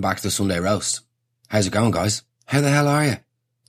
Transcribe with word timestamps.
Welcome 0.00 0.12
back 0.12 0.16
to 0.16 0.28
the 0.28 0.30
Sunday 0.30 0.58
Roast. 0.58 1.02
How's 1.48 1.66
it 1.66 1.74
going, 1.74 1.90
guys? 1.90 2.22
How 2.46 2.62
the 2.62 2.70
hell 2.70 2.88
are 2.88 3.04
you? 3.04 3.16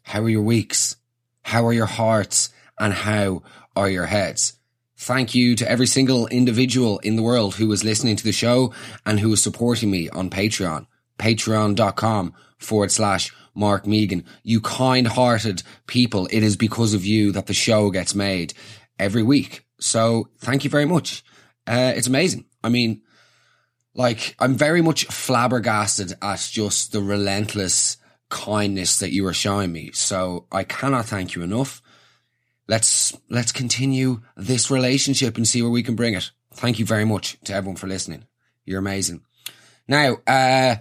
How 0.03 0.21
are 0.21 0.29
your 0.29 0.43
weeks? 0.43 0.95
How 1.41 1.67
are 1.67 1.73
your 1.73 1.87
hearts? 1.87 2.53
And 2.79 2.93
how 2.93 3.43
are 3.75 3.89
your 3.89 4.05
heads? 4.05 4.53
Thank 4.95 5.35
you 5.35 5.57
to 5.57 5.69
every 5.69 5.87
single 5.87 6.27
individual 6.27 6.99
in 6.99 7.17
the 7.17 7.21
world 7.21 7.55
who 7.55 7.67
was 7.67 7.83
listening 7.83 8.15
to 8.15 8.23
the 8.23 8.31
show 8.31 8.73
and 9.05 9.19
who 9.19 9.27
was 9.27 9.43
supporting 9.43 9.91
me 9.91 10.07
on 10.07 10.29
Patreon. 10.29 10.87
Patreon.com 11.19 12.33
forward 12.57 12.91
slash 12.93 13.33
Mark 13.53 13.85
Megan. 13.85 14.23
You 14.41 14.61
kind 14.61 15.09
hearted 15.09 15.63
people. 15.85 16.29
It 16.31 16.43
is 16.43 16.55
because 16.55 16.93
of 16.93 17.03
you 17.03 17.33
that 17.33 17.47
the 17.47 17.53
show 17.53 17.89
gets 17.89 18.15
made 18.15 18.53
every 18.97 19.23
week. 19.23 19.65
So 19.81 20.29
thank 20.39 20.63
you 20.63 20.69
very 20.69 20.85
much. 20.85 21.25
Uh, 21.67 21.91
it's 21.93 22.07
amazing. 22.07 22.45
I 22.63 22.69
mean, 22.69 23.01
like, 23.93 24.35
I'm 24.39 24.55
very 24.55 24.81
much 24.81 25.05
flabbergasted 25.05 26.13
at 26.21 26.49
just 26.51 26.91
the 26.91 27.01
relentless 27.01 27.97
kindness 28.29 28.99
that 28.99 29.11
you 29.11 29.25
are 29.27 29.33
showing 29.33 29.71
me. 29.71 29.91
So 29.93 30.47
I 30.51 30.63
cannot 30.63 31.05
thank 31.05 31.35
you 31.35 31.41
enough. 31.41 31.81
Let's, 32.67 33.17
let's 33.29 33.51
continue 33.51 34.21
this 34.37 34.71
relationship 34.71 35.35
and 35.35 35.47
see 35.47 35.61
where 35.61 35.71
we 35.71 35.83
can 35.83 35.95
bring 35.95 36.13
it. 36.13 36.31
Thank 36.53 36.79
you 36.79 36.85
very 36.85 37.05
much 37.05 37.37
to 37.45 37.53
everyone 37.53 37.75
for 37.75 37.87
listening. 37.87 38.25
You're 38.65 38.79
amazing. 38.79 39.21
Now, 39.87 40.17
uh, 40.25 40.75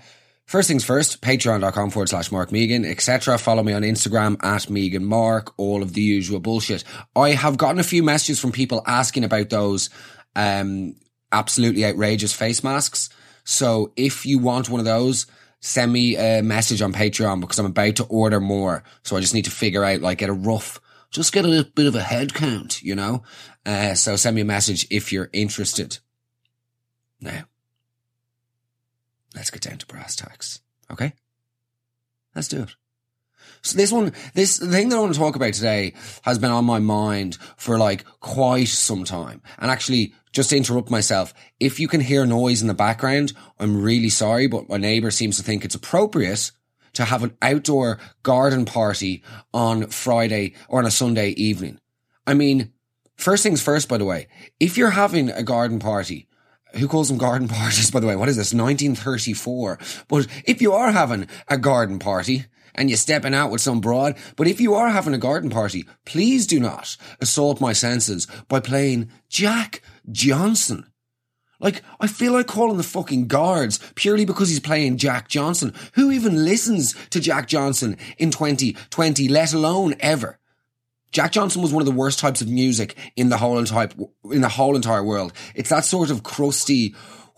First 0.50 0.66
things 0.66 0.82
first, 0.82 1.20
patreon.com 1.20 1.90
forward 1.90 2.08
slash 2.08 2.32
Mark 2.32 2.50
Megan, 2.50 2.84
etc. 2.84 3.38
Follow 3.38 3.62
me 3.62 3.72
on 3.72 3.82
Instagram 3.82 4.36
at 4.44 4.68
Megan 4.68 5.04
Mark, 5.04 5.54
all 5.56 5.80
of 5.80 5.92
the 5.92 6.00
usual 6.00 6.40
bullshit. 6.40 6.82
I 7.14 7.34
have 7.34 7.56
gotten 7.56 7.78
a 7.78 7.84
few 7.84 8.02
messages 8.02 8.40
from 8.40 8.50
people 8.50 8.82
asking 8.84 9.22
about 9.22 9.48
those, 9.48 9.90
um, 10.34 10.96
absolutely 11.32 11.84
outrageous 11.84 12.32
face 12.32 12.62
masks. 12.64 13.08
So 13.44 13.92
if 13.96 14.26
you 14.26 14.38
want 14.38 14.68
one 14.68 14.80
of 14.80 14.86
those, 14.86 15.26
send 15.60 15.92
me 15.92 16.16
a 16.16 16.42
message 16.42 16.82
on 16.82 16.92
Patreon 16.92 17.40
because 17.40 17.58
I'm 17.58 17.66
about 17.66 17.96
to 17.96 18.04
order 18.04 18.40
more. 18.40 18.82
So 19.02 19.16
I 19.16 19.20
just 19.20 19.34
need 19.34 19.44
to 19.44 19.50
figure 19.50 19.84
out, 19.84 20.00
like, 20.00 20.18
get 20.18 20.28
a 20.28 20.34
rough, 20.34 20.80
just 21.10 21.32
get 21.32 21.44
a 21.44 21.48
little 21.48 21.70
bit 21.74 21.86
of 21.86 21.94
a 21.94 22.02
head 22.02 22.34
count, 22.34 22.82
you 22.82 22.94
know? 22.94 23.22
Uh, 23.66 23.94
so 23.94 24.16
send 24.16 24.36
me 24.36 24.42
a 24.42 24.46
message 24.46 24.86
if 24.90 25.12
you're 25.12 25.30
interested. 25.32 25.98
Now, 27.20 27.44
let's 29.34 29.50
get 29.50 29.62
down 29.62 29.78
to 29.78 29.86
brass 29.86 30.16
tacks. 30.16 30.60
Okay? 30.90 31.12
Let's 32.34 32.48
do 32.48 32.62
it. 32.62 32.74
So 33.62 33.76
this 33.76 33.92
one, 33.92 34.12
this 34.34 34.58
thing 34.58 34.88
that 34.88 34.96
I 34.96 35.00
want 35.00 35.12
to 35.12 35.18
talk 35.18 35.36
about 35.36 35.52
today 35.52 35.92
has 36.22 36.38
been 36.38 36.50
on 36.50 36.64
my 36.64 36.78
mind 36.78 37.36
for 37.56 37.78
like 37.78 38.04
quite 38.20 38.68
some 38.68 39.04
time. 39.04 39.42
And 39.58 39.70
actually, 39.70 40.14
just 40.32 40.50
to 40.50 40.56
interrupt 40.56 40.90
myself, 40.90 41.34
if 41.58 41.78
you 41.78 41.88
can 41.88 42.00
hear 42.00 42.24
noise 42.24 42.62
in 42.62 42.68
the 42.68 42.74
background, 42.74 43.32
I'm 43.58 43.82
really 43.82 44.08
sorry, 44.08 44.46
but 44.46 44.68
my 44.68 44.78
neighbor 44.78 45.10
seems 45.10 45.36
to 45.36 45.42
think 45.42 45.64
it's 45.64 45.74
appropriate 45.74 46.52
to 46.94 47.04
have 47.04 47.22
an 47.22 47.36
outdoor 47.42 47.98
garden 48.22 48.64
party 48.64 49.22
on 49.52 49.88
Friday 49.88 50.54
or 50.68 50.80
on 50.80 50.86
a 50.86 50.90
Sunday 50.90 51.30
evening. 51.30 51.78
I 52.26 52.34
mean, 52.34 52.72
first 53.16 53.42
things 53.42 53.62
first, 53.62 53.88
by 53.88 53.98
the 53.98 54.04
way, 54.04 54.28
if 54.58 54.78
you're 54.78 54.90
having 54.90 55.30
a 55.30 55.42
garden 55.42 55.78
party, 55.78 56.28
who 56.74 56.88
calls 56.88 57.08
them 57.08 57.18
garden 57.18 57.48
parties, 57.48 57.90
by 57.90 58.00
the 58.00 58.06
way? 58.06 58.16
What 58.16 58.28
is 58.28 58.36
this? 58.36 58.54
1934. 58.54 59.78
But 60.08 60.26
if 60.44 60.62
you 60.62 60.72
are 60.72 60.92
having 60.92 61.26
a 61.48 61.58
garden 61.58 61.98
party, 61.98 62.46
and 62.74 62.88
you're 62.88 62.96
stepping 62.96 63.34
out 63.34 63.50
with 63.50 63.60
some 63.60 63.80
broad. 63.80 64.16
But 64.36 64.46
if 64.46 64.60
you 64.60 64.74
are 64.74 64.90
having 64.90 65.14
a 65.14 65.18
garden 65.18 65.50
party, 65.50 65.86
please 66.04 66.46
do 66.46 66.60
not 66.60 66.96
assault 67.20 67.60
my 67.60 67.72
senses 67.72 68.26
by 68.48 68.60
playing 68.60 69.10
Jack 69.28 69.82
Johnson. 70.10 70.86
Like, 71.60 71.82
I 72.00 72.06
feel 72.06 72.32
like 72.32 72.46
calling 72.46 72.78
the 72.78 72.82
fucking 72.82 73.26
guards 73.26 73.78
purely 73.94 74.24
because 74.24 74.48
he's 74.48 74.60
playing 74.60 74.96
Jack 74.96 75.28
Johnson. 75.28 75.74
Who 75.92 76.10
even 76.10 76.44
listens 76.44 76.94
to 77.10 77.20
Jack 77.20 77.48
Johnson 77.48 77.98
in 78.16 78.30
2020, 78.30 79.28
let 79.28 79.52
alone 79.52 79.94
ever? 80.00 80.38
Jack 81.12 81.32
Johnson 81.32 81.60
was 81.60 81.72
one 81.72 81.82
of 81.82 81.86
the 81.86 81.92
worst 81.92 82.18
types 82.18 82.40
of 82.40 82.48
music 82.48 82.96
in 83.16 83.28
the 83.28 83.36
whole 83.36 83.58
entire, 83.58 83.88
in 84.30 84.40
the 84.40 84.48
whole 84.48 84.76
entire 84.76 85.02
world. 85.02 85.32
It's 85.54 85.70
that 85.70 85.84
sort 85.84 86.10
of 86.10 86.22
crusty, 86.22 86.94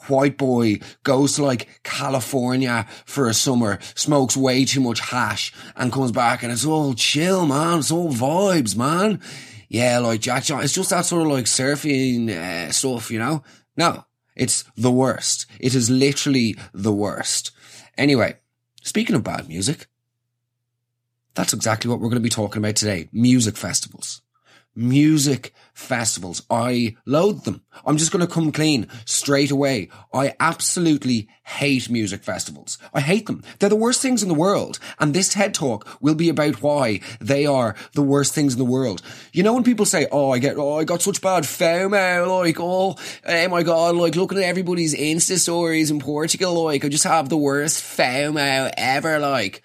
white 0.08 0.38
boy 0.38 0.80
goes 1.04 1.36
to 1.36 1.44
like 1.44 1.80
California 1.82 2.86
for 3.04 3.28
a 3.28 3.34
summer, 3.34 3.78
smokes 3.94 4.36
way 4.36 4.64
too 4.64 4.80
much 4.80 5.00
hash 5.00 5.52
and 5.76 5.92
comes 5.92 6.12
back 6.12 6.42
and 6.42 6.52
it's 6.52 6.64
all 6.64 6.94
chill, 6.94 7.46
man. 7.46 7.80
It's 7.80 7.90
all 7.90 8.12
vibes, 8.12 8.76
man. 8.76 9.20
Yeah, 9.68 9.98
like 9.98 10.20
Jack 10.20 10.44
Johnson. 10.44 10.64
It's 10.64 10.74
just 10.74 10.90
that 10.90 11.06
sort 11.06 11.22
of 11.22 11.32
like 11.32 11.46
surfing 11.46 12.28
uh, 12.30 12.70
stuff, 12.72 13.10
you 13.10 13.18
know? 13.18 13.42
No, 13.76 14.04
it's 14.36 14.64
the 14.76 14.92
worst. 14.92 15.46
It 15.58 15.74
is 15.74 15.88
literally 15.88 16.56
the 16.74 16.92
worst. 16.92 17.52
Anyway, 17.96 18.36
speaking 18.82 19.16
of 19.16 19.24
bad 19.24 19.48
music, 19.48 19.86
that's 21.34 21.54
exactly 21.54 21.90
what 21.90 22.00
we're 22.00 22.08
going 22.08 22.16
to 22.16 22.20
be 22.20 22.28
talking 22.28 22.58
about 22.62 22.76
today. 22.76 23.08
Music 23.12 23.56
festivals 23.56 24.22
music 24.74 25.54
festivals. 25.72 26.42
I 26.50 26.96
loathe 27.06 27.44
them. 27.44 27.62
I'm 27.84 27.96
just 27.96 28.12
going 28.12 28.24
to 28.26 28.32
come 28.32 28.52
clean 28.52 28.88
straight 29.04 29.50
away. 29.50 29.88
I 30.12 30.34
absolutely 30.38 31.28
hate 31.44 31.90
music 31.90 32.22
festivals. 32.22 32.78
I 32.94 33.00
hate 33.00 33.26
them. 33.26 33.42
They're 33.58 33.68
the 33.68 33.76
worst 33.76 34.00
things 34.00 34.22
in 34.22 34.28
the 34.28 34.34
world. 34.34 34.78
And 34.98 35.12
this 35.12 35.32
TED 35.32 35.54
talk 35.54 35.88
will 36.00 36.14
be 36.14 36.28
about 36.28 36.62
why 36.62 37.00
they 37.20 37.46
are 37.46 37.74
the 37.94 38.02
worst 38.02 38.34
things 38.34 38.54
in 38.54 38.58
the 38.58 38.64
world. 38.64 39.02
You 39.32 39.42
know, 39.42 39.54
when 39.54 39.64
people 39.64 39.86
say, 39.86 40.06
Oh, 40.12 40.30
I 40.30 40.38
get, 40.38 40.56
oh, 40.56 40.78
I 40.78 40.84
got 40.84 41.02
such 41.02 41.20
bad 41.20 41.44
FOMO, 41.44 42.42
like, 42.42 42.60
oh, 42.60 42.96
oh 43.26 43.48
my 43.48 43.62
God, 43.62 43.96
like 43.96 44.16
looking 44.16 44.38
at 44.38 44.44
everybody's 44.44 44.94
Insta 44.94 45.38
stories 45.38 45.90
in 45.90 46.00
Portugal, 46.00 46.62
like, 46.64 46.84
I 46.84 46.88
just 46.88 47.04
have 47.04 47.28
the 47.28 47.36
worst 47.36 47.82
FOMO 47.82 48.72
ever, 48.76 49.18
like. 49.18 49.62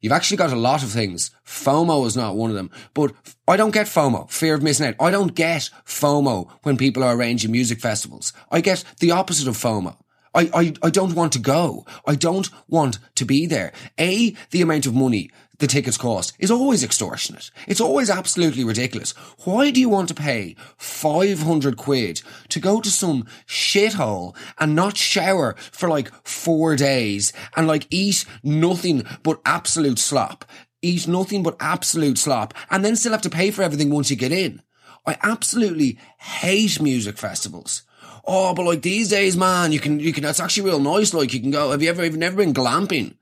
You've 0.00 0.12
actually 0.12 0.36
got 0.36 0.52
a 0.52 0.56
lot 0.56 0.82
of 0.82 0.90
things. 0.90 1.30
FOMO 1.44 2.06
is 2.06 2.16
not 2.16 2.36
one 2.36 2.50
of 2.50 2.56
them. 2.56 2.70
But 2.94 3.12
I 3.48 3.56
don't 3.56 3.74
get 3.74 3.86
FOMO, 3.86 4.30
fear 4.30 4.54
of 4.54 4.62
missing 4.62 4.86
out. 4.86 4.94
I 5.00 5.10
don't 5.10 5.34
get 5.34 5.70
FOMO 5.84 6.50
when 6.62 6.76
people 6.76 7.02
are 7.02 7.16
arranging 7.16 7.50
music 7.50 7.80
festivals. 7.80 8.32
I 8.50 8.60
get 8.60 8.84
the 9.00 9.10
opposite 9.10 9.48
of 9.48 9.56
FOMO. 9.56 9.96
I, 10.34 10.50
I, 10.52 10.74
I 10.82 10.90
don't 10.90 11.14
want 11.14 11.32
to 11.32 11.38
go. 11.38 11.86
I 12.06 12.14
don't 12.14 12.50
want 12.68 12.98
to 13.14 13.24
be 13.24 13.46
there. 13.46 13.72
A, 13.98 14.36
the 14.50 14.60
amount 14.60 14.84
of 14.84 14.94
money 14.94 15.30
the 15.58 15.66
tickets 15.66 15.96
cost 15.96 16.32
is 16.38 16.50
always 16.50 16.84
extortionate. 16.84 17.50
It's 17.66 17.80
always 17.80 18.10
absolutely 18.10 18.64
ridiculous. 18.64 19.12
Why 19.44 19.70
do 19.70 19.80
you 19.80 19.88
want 19.88 20.08
to 20.08 20.14
pay 20.14 20.56
500 20.76 21.76
quid 21.76 22.22
to 22.50 22.60
go 22.60 22.80
to 22.80 22.90
some 22.90 23.26
shithole 23.46 24.36
and 24.58 24.74
not 24.74 24.96
shower 24.96 25.54
for 25.58 25.88
like 25.88 26.12
four 26.26 26.76
days 26.76 27.32
and 27.56 27.66
like 27.66 27.86
eat 27.90 28.24
nothing 28.42 29.04
but 29.22 29.40
absolute 29.44 29.98
slop? 29.98 30.44
Eat 30.82 31.08
nothing 31.08 31.42
but 31.42 31.56
absolute 31.58 32.18
slop 32.18 32.54
and 32.70 32.84
then 32.84 32.96
still 32.96 33.12
have 33.12 33.22
to 33.22 33.30
pay 33.30 33.50
for 33.50 33.62
everything 33.62 33.90
once 33.90 34.10
you 34.10 34.16
get 34.16 34.32
in. 34.32 34.62
I 35.06 35.16
absolutely 35.22 35.98
hate 36.18 36.80
music 36.80 37.16
festivals. 37.16 37.82
Oh, 38.26 38.54
but 38.54 38.66
like 38.66 38.82
these 38.82 39.08
days, 39.08 39.36
man, 39.36 39.70
you 39.70 39.78
can, 39.78 40.00
you 40.00 40.12
can, 40.12 40.24
that's 40.24 40.40
actually 40.40 40.68
real 40.68 40.80
nice. 40.80 41.14
Like 41.14 41.32
you 41.32 41.40
can 41.40 41.52
go, 41.52 41.70
have 41.70 41.82
you 41.82 41.88
ever, 41.88 42.02
have 42.02 42.12
you 42.12 42.18
never 42.18 42.36
been 42.36 42.52
glamping? 42.52 43.14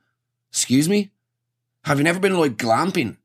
Excuse 0.50 0.88
me? 0.88 1.10
Have 1.84 1.98
you 1.98 2.04
never 2.04 2.18
been 2.18 2.38
like 2.38 2.56
glamping? 2.56 3.18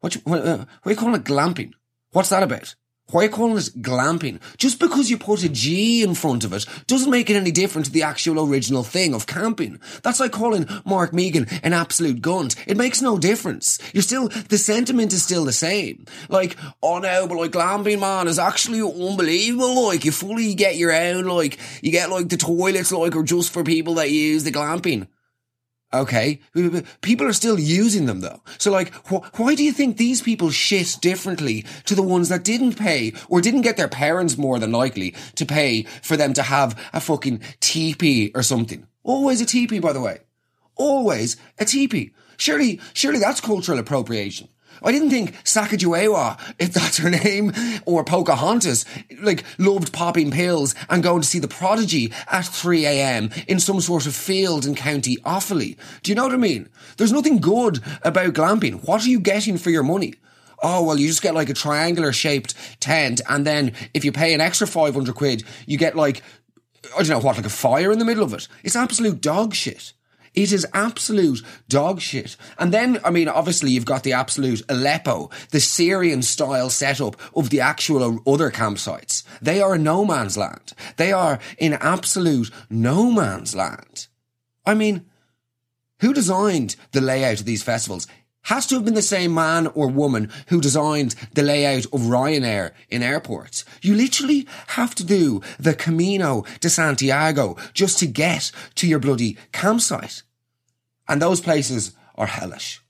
What, 0.00 0.14
you, 0.14 0.20
what, 0.24 0.46
uh, 0.46 0.64
are 0.84 0.90
you 0.90 0.96
calling 0.96 1.16
it 1.16 1.24
glamping? 1.24 1.72
What's 2.12 2.28
that 2.28 2.42
about? 2.42 2.74
Why 3.10 3.22
are 3.22 3.24
you 3.24 3.30
calling 3.30 3.56
it 3.56 3.82
glamping? 3.82 4.40
Just 4.56 4.78
because 4.78 5.10
you 5.10 5.18
put 5.18 5.44
a 5.44 5.48
G 5.48 6.02
in 6.02 6.14
front 6.14 6.44
of 6.44 6.52
it 6.52 6.64
doesn't 6.86 7.10
make 7.10 7.28
it 7.28 7.36
any 7.36 7.50
different 7.50 7.86
to 7.86 7.92
the 7.92 8.02
actual 8.02 8.48
original 8.48 8.82
thing 8.82 9.12
of 9.12 9.26
camping. 9.26 9.80
That's 10.02 10.20
like 10.20 10.32
calling 10.32 10.66
Mark 10.84 11.12
Megan 11.12 11.46
an 11.62 11.72
absolute 11.72 12.22
gunt. 12.22 12.54
It 12.66 12.76
makes 12.76 13.02
no 13.02 13.18
difference. 13.18 13.78
You're 13.92 14.02
still, 14.02 14.28
the 14.28 14.56
sentiment 14.56 15.12
is 15.12 15.22
still 15.22 15.44
the 15.44 15.52
same. 15.52 16.06
Like, 16.28 16.56
oh 16.82 16.98
no, 16.98 17.26
but 17.26 17.36
like 17.36 17.50
glamping 17.50 18.00
man 18.00 18.28
is 18.28 18.38
actually 18.38 18.80
unbelievable. 18.80 19.86
Like, 19.86 20.04
you 20.04 20.12
fully 20.12 20.54
get 20.54 20.76
your 20.76 20.92
own, 20.92 21.24
like, 21.24 21.58
you 21.82 21.90
get 21.90 22.10
like 22.10 22.28
the 22.28 22.36
toilets, 22.36 22.92
like, 22.92 23.16
are 23.16 23.22
just 23.22 23.52
for 23.52 23.64
people 23.64 23.94
that 23.94 24.10
use 24.10 24.44
the 24.44 24.52
glamping. 24.52 25.06
Okay. 25.94 26.40
People 27.02 27.26
are 27.26 27.32
still 27.34 27.58
using 27.58 28.06
them 28.06 28.20
though. 28.20 28.40
So 28.58 28.70
like, 28.70 28.92
wh- 29.08 29.22
why 29.38 29.54
do 29.54 29.62
you 29.62 29.72
think 29.72 29.96
these 29.96 30.22
people 30.22 30.50
shit 30.50 30.96
differently 31.00 31.66
to 31.84 31.94
the 31.94 32.02
ones 32.02 32.28
that 32.30 32.44
didn't 32.44 32.76
pay 32.76 33.12
or 33.28 33.40
didn't 33.40 33.60
get 33.62 33.76
their 33.76 33.88
parents 33.88 34.38
more 34.38 34.58
than 34.58 34.72
likely 34.72 35.14
to 35.34 35.44
pay 35.44 35.82
for 36.02 36.16
them 36.16 36.32
to 36.34 36.42
have 36.42 36.78
a 36.94 37.00
fucking 37.00 37.40
teepee 37.60 38.30
or 38.34 38.42
something? 38.42 38.86
Always 39.02 39.40
a 39.40 39.46
teepee, 39.46 39.80
by 39.80 39.92
the 39.92 40.00
way. 40.00 40.20
Always 40.76 41.36
a 41.58 41.64
teepee. 41.64 42.12
Surely, 42.38 42.80
surely 42.94 43.18
that's 43.18 43.40
cultural 43.40 43.78
appropriation. 43.78 44.48
I 44.84 44.92
didn't 44.92 45.10
think 45.10 45.34
Sacagawea, 45.44 46.38
if 46.58 46.72
that's 46.72 46.98
her 46.98 47.10
name, 47.24 47.52
or 47.86 48.04
Pocahontas, 48.04 48.84
like, 49.20 49.44
loved 49.58 49.92
popping 49.92 50.30
pills 50.30 50.74
and 50.88 51.02
going 51.02 51.22
to 51.22 51.28
see 51.28 51.38
the 51.38 51.48
prodigy 51.48 52.12
at 52.30 52.44
3am 52.44 53.46
in 53.46 53.60
some 53.60 53.80
sort 53.80 54.06
of 54.06 54.14
field 54.14 54.66
in 54.66 54.74
County 54.74 55.16
Offaly. 55.18 55.76
Do 56.02 56.10
you 56.10 56.14
know 56.14 56.24
what 56.24 56.34
I 56.34 56.38
mean? 56.38 56.68
There's 56.96 57.12
nothing 57.12 57.38
good 57.38 57.80
about 58.02 58.34
glamping. 58.34 58.84
What 58.86 59.04
are 59.04 59.08
you 59.08 59.20
getting 59.20 59.58
for 59.58 59.70
your 59.70 59.82
money? 59.82 60.14
oh, 60.62 60.84
well, 60.84 60.98
you 60.98 61.08
just 61.08 61.22
get 61.22 61.34
like 61.34 61.50
a 61.50 61.54
triangular 61.54 62.12
shaped 62.12 62.54
tent. 62.80 63.20
And 63.28 63.44
then 63.44 63.72
if 63.92 64.04
you 64.04 64.12
pay 64.12 64.32
an 64.32 64.40
extra 64.40 64.66
500 64.66 65.14
quid, 65.14 65.44
you 65.66 65.76
get 65.76 65.96
like, 65.96 66.22
I 66.96 66.98
don't 66.98 67.08
know 67.08 67.18
what, 67.18 67.36
like 67.36 67.46
a 67.46 67.50
fire 67.50 67.92
in 67.92 67.98
the 67.98 68.04
middle 68.04 68.24
of 68.24 68.32
it. 68.32 68.48
It's 68.62 68.76
absolute 68.76 69.20
dog 69.20 69.54
shit. 69.54 69.92
It 70.34 70.50
is 70.52 70.66
absolute 70.72 71.42
dog 71.68 72.00
shit. 72.00 72.36
And 72.58 72.72
then, 72.72 72.98
I 73.04 73.10
mean, 73.10 73.28
obviously 73.28 73.70
you've 73.70 73.84
got 73.84 74.02
the 74.02 74.14
absolute 74.14 74.62
Aleppo, 74.68 75.30
the 75.50 75.60
Syrian 75.60 76.22
style 76.22 76.70
setup 76.70 77.16
of 77.36 77.50
the 77.50 77.60
actual 77.60 78.20
other 78.26 78.50
campsites. 78.50 79.24
They 79.42 79.60
are 79.60 79.76
no 79.76 80.04
man's 80.04 80.38
land. 80.38 80.72
They 80.96 81.12
are 81.12 81.38
in 81.58 81.74
absolute 81.74 82.50
no 82.70 83.10
man's 83.10 83.54
land. 83.54 84.06
I 84.64 84.74
mean, 84.74 85.04
who 86.00 86.14
designed 86.14 86.76
the 86.92 87.00
layout 87.00 87.40
of 87.40 87.46
these 87.46 87.62
festivals? 87.62 88.06
Has 88.46 88.66
to 88.66 88.74
have 88.74 88.84
been 88.84 88.94
the 88.94 89.02
same 89.02 89.32
man 89.34 89.68
or 89.68 89.86
woman 89.86 90.30
who 90.48 90.60
designed 90.60 91.14
the 91.34 91.42
layout 91.42 91.84
of 91.86 92.00
Ryanair 92.00 92.72
in 92.90 93.02
airports. 93.02 93.64
You 93.80 93.94
literally 93.94 94.48
have 94.68 94.94
to 94.96 95.04
do 95.04 95.40
the 95.60 95.74
Camino 95.74 96.44
de 96.60 96.68
Santiago 96.68 97.56
just 97.72 98.00
to 98.00 98.06
get 98.06 98.50
to 98.74 98.88
your 98.88 98.98
bloody 98.98 99.36
campsite. 99.52 100.22
And 101.08 101.22
those 101.22 101.40
places 101.40 101.92
are 102.16 102.26
hellish. 102.26 102.82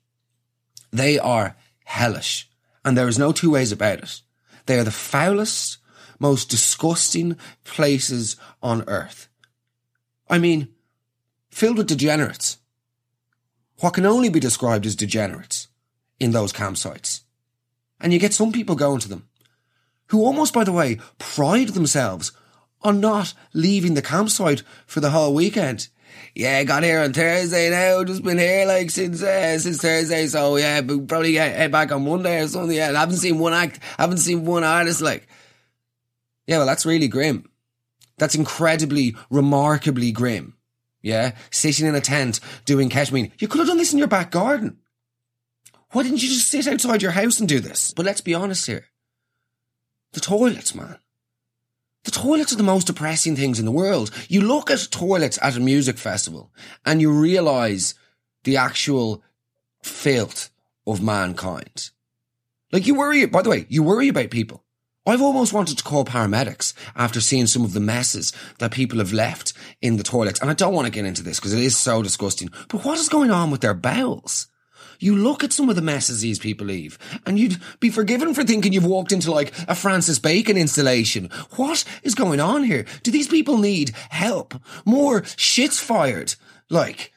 They 0.91 1.19
are 1.19 1.55
hellish. 1.85 2.49
And 2.83 2.97
there 2.97 3.07
is 3.07 3.19
no 3.19 3.31
two 3.31 3.51
ways 3.51 3.71
about 3.71 3.99
it. 3.99 4.21
They 4.65 4.79
are 4.79 4.83
the 4.83 4.91
foulest, 4.91 5.77
most 6.19 6.49
disgusting 6.49 7.37
places 7.63 8.37
on 8.61 8.83
earth. 8.87 9.29
I 10.29 10.39
mean, 10.39 10.69
filled 11.51 11.77
with 11.77 11.87
degenerates 11.87 12.57
what 13.83 13.95
can 13.95 14.05
only 14.05 14.29
be 14.29 14.39
described 14.39 14.85
as 14.85 14.95
degenerates 14.95 15.67
in 16.17 16.31
those 16.31 16.53
campsites. 16.53 17.23
And 17.99 18.13
you 18.13 18.19
get 18.19 18.33
some 18.33 18.53
people 18.53 18.75
going 18.75 19.01
to 19.01 19.09
them 19.09 19.27
who 20.07 20.23
almost, 20.23 20.53
by 20.53 20.63
the 20.63 20.71
way, 20.71 20.99
pride 21.17 21.69
themselves 21.69 22.31
on 22.81 23.01
not 23.01 23.33
leaving 23.53 23.93
the 23.93 24.01
campsite 24.01 24.63
for 24.85 25.01
the 25.01 25.09
whole 25.09 25.33
weekend. 25.33 25.89
Yeah, 26.33 26.59
I 26.59 26.63
got 26.63 26.83
here 26.83 27.01
on 27.01 27.11
Thursday 27.11 27.69
now. 27.69 28.05
Just 28.05 28.23
been 28.23 28.37
here 28.37 28.65
like 28.65 28.89
since 28.89 29.21
uh, 29.21 29.59
since 29.59 29.81
Thursday. 29.81 30.27
So 30.27 30.55
yeah, 30.55 30.79
but 30.79 31.09
probably 31.09 31.33
head 31.33 31.71
back 31.71 31.91
on 31.91 32.05
Monday 32.05 32.41
or 32.41 32.47
something. 32.47 32.77
Yeah, 32.77 32.91
I 32.91 32.99
haven't 33.01 33.17
seen 33.17 33.37
one 33.37 33.53
act. 33.53 33.79
Haven't 33.97 34.19
seen 34.19 34.45
one 34.45 34.63
artist. 34.63 35.01
Like, 35.01 35.27
yeah, 36.47 36.57
well, 36.57 36.67
that's 36.67 36.85
really 36.85 37.09
grim. 37.09 37.49
That's 38.17 38.35
incredibly, 38.35 39.17
remarkably 39.29 40.13
grim. 40.13 40.55
Yeah. 41.03 41.35
Sitting 41.51 41.85
in 41.85 41.93
a 41.93 42.01
tent 42.01 42.39
doing 42.65 42.89
ketamine. 42.89 43.31
You 43.37 43.47
could 43.47 43.59
have 43.59 43.67
done 43.67 43.77
this 43.77 43.93
in 43.93 43.99
your 43.99 44.07
back 44.07 44.31
garden. 44.31 44.79
Why 45.91 46.01
didn't 46.01 46.23
you 46.23 46.29
just 46.29 46.47
sit 46.47 46.67
outside 46.67 47.03
your 47.03 47.11
house 47.11 47.39
and 47.39 47.47
do 47.47 47.59
this? 47.59 47.93
But 47.93 48.05
let's 48.07 48.21
be 48.21 48.33
honest 48.33 48.65
here. 48.65 48.85
The 50.13 50.19
toilets, 50.19 50.73
man. 50.73 50.97
The 52.05 52.11
toilets 52.11 52.51
are 52.51 52.57
the 52.57 52.63
most 52.63 52.87
depressing 52.87 53.35
things 53.35 53.59
in 53.59 53.65
the 53.65 53.71
world. 53.71 54.11
You 54.27 54.41
look 54.41 54.71
at 54.71 54.87
toilets 54.91 55.37
at 55.41 55.55
a 55.55 55.59
music 55.59 55.97
festival 55.97 56.51
and 56.85 56.99
you 56.99 57.11
realize 57.11 57.93
the 58.43 58.57
actual 58.57 59.23
filth 59.83 60.49
of 60.87 61.01
mankind. 61.01 61.91
Like 62.71 62.87
you 62.87 62.95
worry, 62.95 63.25
by 63.25 63.41
the 63.41 63.49
way, 63.49 63.65
you 63.69 63.83
worry 63.83 64.07
about 64.07 64.31
people. 64.31 64.62
I've 65.05 65.21
almost 65.21 65.51
wanted 65.51 65.77
to 65.77 65.83
call 65.83 66.05
paramedics 66.05 66.73
after 66.95 67.19
seeing 67.19 67.47
some 67.47 67.65
of 67.65 67.73
the 67.73 67.81
messes 67.81 68.31
that 68.59 68.71
people 68.71 68.99
have 68.99 69.11
left 69.11 69.51
in 69.81 69.97
the 69.97 70.03
toilets. 70.03 70.39
And 70.39 70.49
I 70.49 70.53
don't 70.53 70.73
want 70.73 70.85
to 70.85 70.91
get 70.91 71.05
into 71.05 71.23
this 71.23 71.39
because 71.39 71.53
it 71.53 71.61
is 71.61 71.75
so 71.77 72.01
disgusting. 72.01 72.49
But 72.69 72.85
what 72.85 72.97
is 72.97 73.09
going 73.09 73.29
on 73.29 73.51
with 73.51 73.61
their 73.61 73.73
bowels? 73.73 74.47
You 74.99 75.17
look 75.17 75.43
at 75.43 75.51
some 75.51 75.69
of 75.69 75.75
the 75.75 75.81
messes 75.81 76.21
these 76.21 76.39
people 76.39 76.67
leave 76.67 76.97
and 77.25 77.37
you'd 77.37 77.59
be 77.81 77.89
forgiven 77.89 78.33
for 78.33 78.43
thinking 78.43 78.71
you've 78.71 78.85
walked 78.85 79.11
into 79.11 79.31
like 79.31 79.53
a 79.67 79.75
Francis 79.75 80.19
Bacon 80.19 80.55
installation. 80.55 81.29
What 81.57 81.83
is 82.03 82.15
going 82.15 82.39
on 82.39 82.63
here? 82.63 82.85
Do 83.03 83.11
these 83.11 83.27
people 83.27 83.57
need 83.57 83.89
help? 84.09 84.55
More 84.85 85.21
shits 85.21 85.81
fired. 85.81 86.35
Like, 86.69 87.12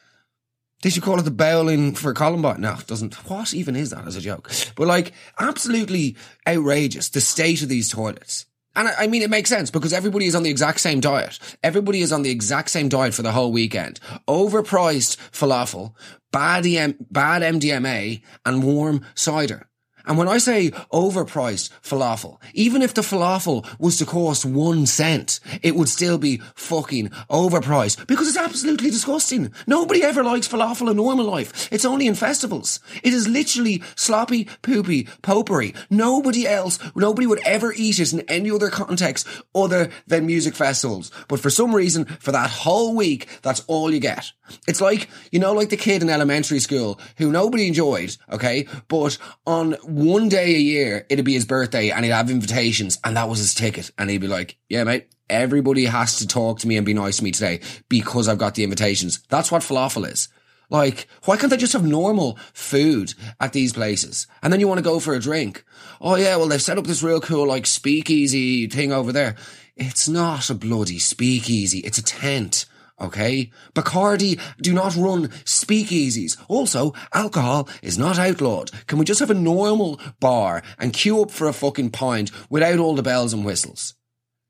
they 0.82 0.90
should 0.90 1.02
call 1.02 1.18
it 1.18 1.22
the 1.22 1.30
bowling 1.30 1.94
for 1.94 2.12
Columbine. 2.12 2.60
No, 2.60 2.74
it 2.74 2.86
doesn't. 2.86 3.14
What 3.28 3.54
even 3.54 3.76
is 3.76 3.90
that 3.90 4.06
as 4.06 4.16
a 4.16 4.20
joke? 4.20 4.50
But 4.76 4.88
like, 4.88 5.12
absolutely 5.38 6.16
outrageous. 6.46 7.08
The 7.08 7.20
state 7.20 7.62
of 7.62 7.68
these 7.68 7.90
toilets. 7.90 8.46
And 8.76 8.88
I, 8.88 9.06
mean, 9.06 9.22
it 9.22 9.30
makes 9.30 9.48
sense 9.48 9.70
because 9.70 9.94
everybody 9.94 10.26
is 10.26 10.34
on 10.34 10.42
the 10.42 10.50
exact 10.50 10.80
same 10.80 11.00
diet. 11.00 11.38
Everybody 11.62 12.02
is 12.02 12.12
on 12.12 12.20
the 12.20 12.30
exact 12.30 12.68
same 12.68 12.90
diet 12.90 13.14
for 13.14 13.22
the 13.22 13.32
whole 13.32 13.50
weekend. 13.50 14.00
Overpriced 14.28 15.16
falafel, 15.32 15.94
bad, 16.30 16.66
EM, 16.66 16.94
bad 17.10 17.40
MDMA 17.40 18.20
and 18.44 18.62
warm 18.62 19.04
cider. 19.14 19.66
And 20.06 20.16
when 20.16 20.28
I 20.28 20.38
say 20.38 20.70
overpriced 20.92 21.70
falafel, 21.82 22.38
even 22.54 22.82
if 22.82 22.94
the 22.94 23.02
falafel 23.02 23.66
was 23.78 23.98
to 23.98 24.06
cost 24.06 24.44
one 24.44 24.86
cent, 24.86 25.40
it 25.62 25.74
would 25.74 25.88
still 25.88 26.18
be 26.18 26.38
fucking 26.54 27.08
overpriced 27.30 28.06
because 28.06 28.28
it's 28.28 28.36
absolutely 28.36 28.90
disgusting. 28.90 29.52
Nobody 29.66 30.02
ever 30.02 30.22
likes 30.22 30.48
falafel 30.48 30.90
in 30.90 30.96
normal 30.96 31.26
life. 31.26 31.68
It's 31.72 31.84
only 31.84 32.06
in 32.06 32.14
festivals. 32.14 32.80
It 33.02 33.12
is 33.12 33.28
literally 33.28 33.82
sloppy, 33.96 34.48
poopy, 34.62 35.04
popery. 35.22 35.74
Nobody 35.90 36.46
else, 36.46 36.78
nobody 36.94 37.26
would 37.26 37.40
ever 37.44 37.72
eat 37.72 37.98
it 37.98 38.12
in 38.12 38.20
any 38.20 38.50
other 38.50 38.70
context 38.70 39.26
other 39.54 39.90
than 40.06 40.26
music 40.26 40.54
festivals. 40.54 41.10
But 41.28 41.40
for 41.40 41.50
some 41.50 41.74
reason, 41.74 42.04
for 42.04 42.32
that 42.32 42.50
whole 42.50 42.94
week, 42.94 43.28
that's 43.42 43.64
all 43.66 43.92
you 43.92 44.00
get. 44.00 44.32
It's 44.66 44.80
like, 44.80 45.08
you 45.30 45.38
know, 45.38 45.52
like 45.52 45.70
the 45.70 45.76
kid 45.76 46.02
in 46.02 46.10
elementary 46.10 46.60
school 46.60 47.00
who 47.18 47.30
nobody 47.30 47.66
enjoyed, 47.66 48.16
okay? 48.30 48.66
But 48.88 49.18
on 49.46 49.72
one 49.82 50.28
day 50.28 50.54
a 50.54 50.58
year, 50.58 51.06
it'd 51.08 51.24
be 51.24 51.34
his 51.34 51.44
birthday 51.44 51.90
and 51.90 52.04
he'd 52.04 52.12
have 52.12 52.30
invitations 52.30 52.98
and 53.04 53.16
that 53.16 53.28
was 53.28 53.38
his 53.38 53.54
ticket. 53.54 53.90
And 53.98 54.10
he'd 54.10 54.20
be 54.20 54.28
like, 54.28 54.56
yeah, 54.68 54.84
mate, 54.84 55.08
everybody 55.28 55.84
has 55.86 56.18
to 56.18 56.26
talk 56.26 56.60
to 56.60 56.68
me 56.68 56.76
and 56.76 56.86
be 56.86 56.94
nice 56.94 57.18
to 57.18 57.24
me 57.24 57.32
today 57.32 57.60
because 57.88 58.28
I've 58.28 58.38
got 58.38 58.54
the 58.54 58.64
invitations. 58.64 59.20
That's 59.28 59.50
what 59.50 59.62
falafel 59.62 60.10
is. 60.10 60.28
Like, 60.68 61.06
why 61.24 61.36
can't 61.36 61.50
they 61.50 61.56
just 61.56 61.74
have 61.74 61.84
normal 61.84 62.38
food 62.52 63.14
at 63.40 63.52
these 63.52 63.72
places? 63.72 64.26
And 64.42 64.52
then 64.52 64.60
you 64.60 64.66
want 64.66 64.78
to 64.78 64.84
go 64.84 64.98
for 64.98 65.14
a 65.14 65.20
drink. 65.20 65.64
Oh 66.00 66.16
yeah, 66.16 66.36
well 66.36 66.48
they've 66.48 66.60
set 66.60 66.78
up 66.78 66.86
this 66.86 67.02
real 67.02 67.20
cool 67.20 67.46
like 67.46 67.66
speakeasy 67.66 68.66
thing 68.66 68.92
over 68.92 69.12
there. 69.12 69.36
It's 69.76 70.08
not 70.08 70.50
a 70.50 70.54
bloody 70.54 70.98
speakeasy. 70.98 71.80
It's 71.80 71.98
a 71.98 72.02
tent. 72.02 72.66
Okay? 73.00 73.50
Bacardi 73.74 74.40
do 74.60 74.72
not 74.72 74.96
run 74.96 75.28
speakeasies. 75.44 76.36
Also, 76.48 76.94
alcohol 77.12 77.68
is 77.82 77.98
not 77.98 78.18
outlawed. 78.18 78.70
Can 78.86 78.98
we 78.98 79.04
just 79.04 79.20
have 79.20 79.30
a 79.30 79.34
normal 79.34 80.00
bar 80.20 80.62
and 80.78 80.92
queue 80.92 81.22
up 81.22 81.30
for 81.30 81.46
a 81.46 81.52
fucking 81.52 81.90
pint 81.90 82.30
without 82.48 82.78
all 82.78 82.94
the 82.94 83.02
bells 83.02 83.32
and 83.32 83.44
whistles? 83.44 83.94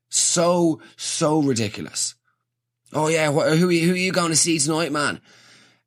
So, 0.09 0.81
so 0.95 1.41
ridiculous. 1.41 2.15
Oh 2.93 3.09
yeah, 3.09 3.31
who, 3.31 3.41
who 3.41 3.69
are 3.69 3.95
you 3.95 4.11
going 4.13 4.31
to 4.31 4.37
see 4.37 4.59
tonight, 4.59 4.93
man? 4.93 5.19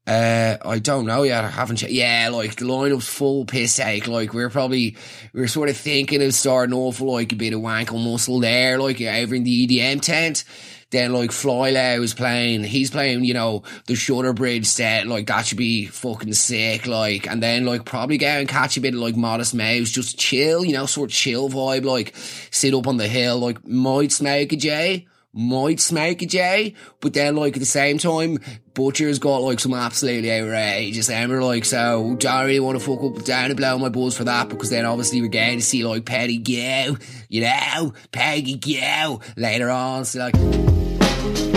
Uh, 0.07 0.57
I 0.64 0.79
don't 0.79 1.07
know 1.07 1.23
yet. 1.23 1.45
I 1.45 1.49
haven't 1.49 1.76
checked. 1.76 1.93
Yeah, 1.93 2.31
like 2.33 2.57
the 2.57 2.64
lineup's 2.64 3.09
full 3.09 3.45
piss 3.45 3.75
sake. 3.75 4.09
Like 4.09 4.35
we're 4.35 4.50
probably 4.50 4.97
we're 5.33 5.47
sort 5.47 5.69
of 5.69 5.76
thinking 5.76 6.23
of 6.23 6.35
starting 6.35 6.75
off 6.75 7.00
like 7.00 7.33
a 7.33 7.37
bit 7.37 7.52
of 7.52 7.61
wankle 7.61 7.99
muscle 7.99 8.40
there, 8.40 8.79
like 8.79 9.00
over 9.00 9.35
in 9.35 9.45
the 9.45 9.67
EDM 9.67 10.00
tent. 10.00 10.45
Then 10.91 11.13
like 11.13 11.31
Flylow 11.31 12.03
is 12.03 12.15
playing, 12.15 12.65
he's 12.65 12.91
playing, 12.91 13.25
you 13.25 13.35
know, 13.35 13.63
the 13.87 13.95
Shutter 13.95 14.33
Bridge 14.33 14.67
set, 14.67 15.07
like 15.07 15.27
that 15.29 15.47
should 15.47 15.59
be 15.59 15.87
fucking 15.87 16.33
sick, 16.33 16.87
like, 16.87 17.29
and 17.29 17.43
then 17.43 17.65
like 17.65 17.85
probably 17.85 18.19
go 18.19 18.27
and 18.27 18.49
catch 18.49 18.77
a 18.77 18.81
bit 18.81 18.95
of 18.95 19.01
like 19.01 19.17
Modest 19.17 19.55
Mouse, 19.55 19.91
just 19.91 20.19
chill, 20.19 20.65
you 20.65 20.73
know, 20.73 20.87
sort 20.87 21.11
of 21.11 21.15
chill 21.15 21.49
vibe, 21.49 21.85
like 21.85 22.15
sit 22.51 22.75
up 22.75 22.89
on 22.89 22.97
the 22.97 23.07
hill, 23.07 23.39
like 23.39 23.65
might 23.67 24.11
smoke 24.11 24.53
a 24.53 24.57
J, 24.57 25.07
might 25.33 25.81
smoke 25.81 26.23
a 26.23 26.27
J, 26.27 26.75
but 27.01 27.13
then 27.15 27.37
like 27.37 27.55
at 27.55 27.61
the 27.61 27.67
same 27.67 27.99
time, 27.99 28.39
Butcher's 28.75 29.19
got 29.19 29.39
like 29.39 29.61
some 29.61 29.75
absolutely 29.75 30.33
outrageous 30.33 31.09
Emmer, 31.09 31.43
like, 31.43 31.65
so 31.65 32.17
don't 32.19 32.47
really 32.47 32.61
want 32.61 32.79
to 32.79 32.85
fuck 32.85 33.03
up 33.03 33.25
down 33.25 33.47
and 33.47 33.57
blow 33.57 33.79
my 33.79 33.89
balls 33.89 34.17
for 34.17 34.25
that 34.25 34.49
because 34.49 34.71
then 34.71 34.85
obviously 34.85 35.21
we're 35.21 35.29
going 35.29 35.59
to 35.59 35.65
see 35.65 35.85
like 35.85 36.05
Petty 36.05 36.39
Gow, 36.39 36.97
you 37.29 37.43
know, 37.43 37.93
Peggy 38.13 38.57
Gou 38.57 39.21
later 39.37 39.71
on, 39.71 40.05
so 40.05 40.19
like. 40.31 41.50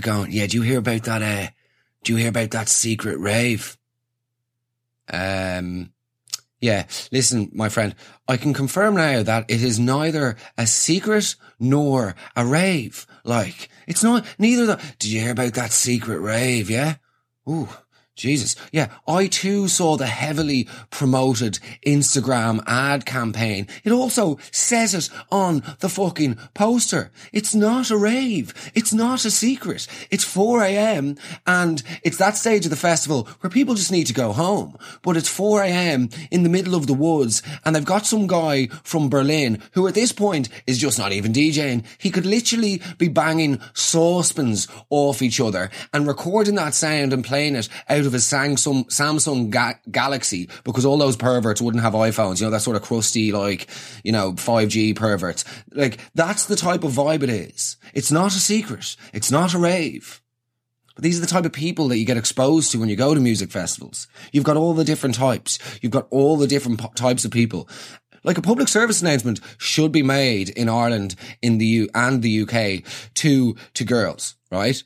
Going? 0.00 0.32
Yeah, 0.32 0.46
do 0.46 0.56
you 0.58 0.62
hear 0.62 0.78
about 0.78 1.02
that? 1.04 1.22
Uh, 1.22 1.50
do 2.04 2.12
you 2.12 2.18
hear 2.18 2.28
about 2.28 2.50
that 2.52 2.68
secret 2.68 3.18
rave? 3.18 3.76
Um, 5.12 5.92
yeah, 6.60 6.86
listen, 7.12 7.50
my 7.52 7.68
friend, 7.68 7.94
I 8.26 8.36
can 8.36 8.54
confirm 8.54 8.94
now 8.94 9.22
that 9.22 9.44
it 9.48 9.62
is 9.62 9.78
neither 9.78 10.36
a 10.56 10.66
secret 10.66 11.36
nor 11.60 12.14
a 12.34 12.46
rave. 12.46 13.06
Like, 13.24 13.68
it's 13.86 14.02
not, 14.02 14.24
neither 14.38 14.66
the, 14.66 14.82
did 14.98 15.10
you 15.10 15.20
hear 15.20 15.32
about 15.32 15.54
that 15.54 15.72
secret 15.72 16.18
rave? 16.20 16.70
Yeah? 16.70 16.96
Ooh, 17.48 17.68
Jesus. 18.16 18.56
Yeah. 18.72 18.88
I 19.06 19.26
too 19.26 19.68
saw 19.68 19.96
the 19.96 20.06
heavily 20.06 20.66
promoted 20.90 21.58
Instagram 21.86 22.62
ad 22.66 23.04
campaign. 23.04 23.68
It 23.84 23.92
also 23.92 24.38
says 24.50 24.94
it 24.94 25.10
on 25.30 25.62
the 25.80 25.90
fucking 25.90 26.38
poster. 26.54 27.10
It's 27.32 27.54
not 27.54 27.90
a 27.90 27.96
rave. 27.96 28.54
It's 28.74 28.94
not 28.94 29.26
a 29.26 29.30
secret. 29.30 29.86
It's 30.10 30.24
4 30.24 30.62
a.m. 30.62 31.16
and 31.46 31.82
it's 32.02 32.16
that 32.16 32.38
stage 32.38 32.64
of 32.64 32.70
the 32.70 32.76
festival 32.76 33.28
where 33.40 33.50
people 33.50 33.74
just 33.74 33.92
need 33.92 34.06
to 34.06 34.14
go 34.14 34.32
home. 34.32 34.78
But 35.02 35.18
it's 35.18 35.28
4 35.28 35.62
a.m. 35.62 36.08
in 36.30 36.42
the 36.42 36.48
middle 36.48 36.74
of 36.74 36.86
the 36.86 36.94
woods 36.94 37.42
and 37.64 37.76
they've 37.76 37.84
got 37.84 38.06
some 38.06 38.26
guy 38.26 38.68
from 38.82 39.10
Berlin 39.10 39.62
who 39.72 39.86
at 39.86 39.94
this 39.94 40.12
point 40.12 40.48
is 40.66 40.78
just 40.78 40.98
not 40.98 41.12
even 41.12 41.34
DJing. 41.34 41.84
He 41.98 42.10
could 42.10 42.24
literally 42.24 42.80
be 42.96 43.08
banging 43.08 43.60
saucepans 43.74 44.68
off 44.88 45.20
each 45.20 45.38
other 45.38 45.70
and 45.92 46.06
recording 46.06 46.54
that 46.54 46.72
sound 46.72 47.12
and 47.12 47.22
playing 47.22 47.56
it 47.56 47.68
out 47.90 48.05
of 48.06 48.12
his 48.12 48.24
Samsung, 48.24 48.86
Samsung 48.86 49.50
Ga- 49.50 49.80
Galaxy 49.90 50.48
because 50.64 50.86
all 50.86 50.98
those 50.98 51.16
perverts 51.16 51.60
wouldn't 51.60 51.82
have 51.82 51.92
iPhones, 51.92 52.40
you 52.40 52.46
know, 52.46 52.50
that 52.50 52.62
sort 52.62 52.76
of 52.76 52.82
crusty, 52.82 53.32
like, 53.32 53.68
you 54.02 54.12
know, 54.12 54.32
5G 54.32 54.96
perverts. 54.96 55.44
Like, 55.72 55.98
that's 56.14 56.46
the 56.46 56.56
type 56.56 56.84
of 56.84 56.92
vibe 56.92 57.22
it 57.22 57.30
is. 57.30 57.76
It's 57.94 58.10
not 58.10 58.34
a 58.34 58.40
secret. 58.40 58.96
It's 59.12 59.30
not 59.30 59.54
a 59.54 59.58
rave. 59.58 60.22
But 60.94 61.04
these 61.04 61.18
are 61.18 61.20
the 61.20 61.26
type 61.26 61.44
of 61.44 61.52
people 61.52 61.88
that 61.88 61.98
you 61.98 62.06
get 62.06 62.16
exposed 62.16 62.72
to 62.72 62.78
when 62.80 62.88
you 62.88 62.96
go 62.96 63.14
to 63.14 63.20
music 63.20 63.50
festivals. 63.50 64.08
You've 64.32 64.44
got 64.44 64.56
all 64.56 64.72
the 64.72 64.84
different 64.84 65.14
types. 65.14 65.58
You've 65.82 65.92
got 65.92 66.08
all 66.10 66.36
the 66.36 66.46
different 66.46 66.80
po- 66.80 66.92
types 66.94 67.24
of 67.24 67.30
people. 67.30 67.68
Like 68.24 68.38
a 68.38 68.42
public 68.42 68.66
service 68.66 69.02
announcement 69.02 69.40
should 69.58 69.92
be 69.92 70.02
made 70.02 70.48
in 70.48 70.68
Ireland, 70.68 71.14
in 71.42 71.58
the 71.58 71.66
U 71.66 71.88
and 71.94 72.22
the 72.22 72.42
UK 72.42 72.82
to, 73.14 73.56
to 73.74 73.84
girls, 73.84 74.36
right? 74.50 74.82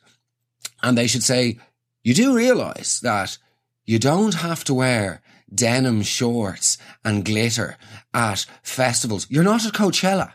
And 0.83 0.99
they 0.99 1.07
should 1.07 1.23
say, 1.23 1.59
you 2.02 2.14
do 2.14 2.35
realize 2.35 3.00
that 3.02 3.38
you 3.85 3.99
don't 3.99 4.35
have 4.35 4.64
to 4.64 4.75
wear 4.75 5.23
denim 5.52 6.02
shorts 6.02 6.78
and 7.04 7.25
glitter 7.25 7.76
at 8.14 8.47
festivals. 8.62 9.26
You're 9.30 9.45
not 9.45 9.66
at 9.66 9.73
Coachella. 9.73 10.35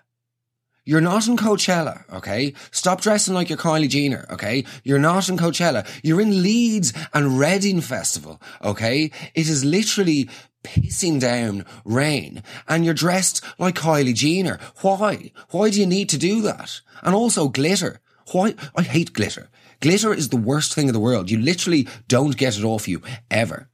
You're 0.87 1.01
not 1.01 1.27
in 1.27 1.35
Coachella, 1.35 2.03
okay? 2.13 2.53
Stop 2.69 3.01
dressing 3.01 3.33
like 3.33 3.49
you're 3.49 3.57
Kylie 3.57 3.89
Jenner, 3.89 4.27
okay? 4.29 4.65
You're 4.83 4.99
not 4.99 5.27
in 5.29 5.37
Coachella. 5.37 5.87
You're 6.03 6.21
in 6.21 6.43
Leeds 6.43 6.93
and 7.11 7.39
Reading 7.39 7.81
Festival, 7.81 8.39
okay? 8.63 9.09
It 9.33 9.49
is 9.49 9.65
literally 9.65 10.29
pissing 10.63 11.19
down 11.19 11.65
rain 11.85 12.43
and 12.67 12.85
you're 12.85 12.93
dressed 12.93 13.43
like 13.57 13.75
Kylie 13.75 14.13
Jenner. 14.13 14.59
Why? 14.81 15.31
Why 15.49 15.71
do 15.71 15.79
you 15.79 15.87
need 15.87 16.09
to 16.09 16.19
do 16.19 16.41
that? 16.43 16.81
And 17.01 17.15
also 17.15 17.47
glitter. 17.47 17.99
Why? 18.31 18.53
I 18.75 18.83
hate 18.83 19.13
glitter. 19.13 19.49
Glitter 19.79 20.13
is 20.13 20.29
the 20.29 20.37
worst 20.37 20.73
thing 20.73 20.87
in 20.87 20.93
the 20.93 20.99
world. 20.99 21.29
You 21.29 21.39
literally 21.39 21.87
don't 22.07 22.37
get 22.37 22.57
it 22.57 22.63
off 22.63 22.87
you 22.87 23.01
ever. 23.29 23.69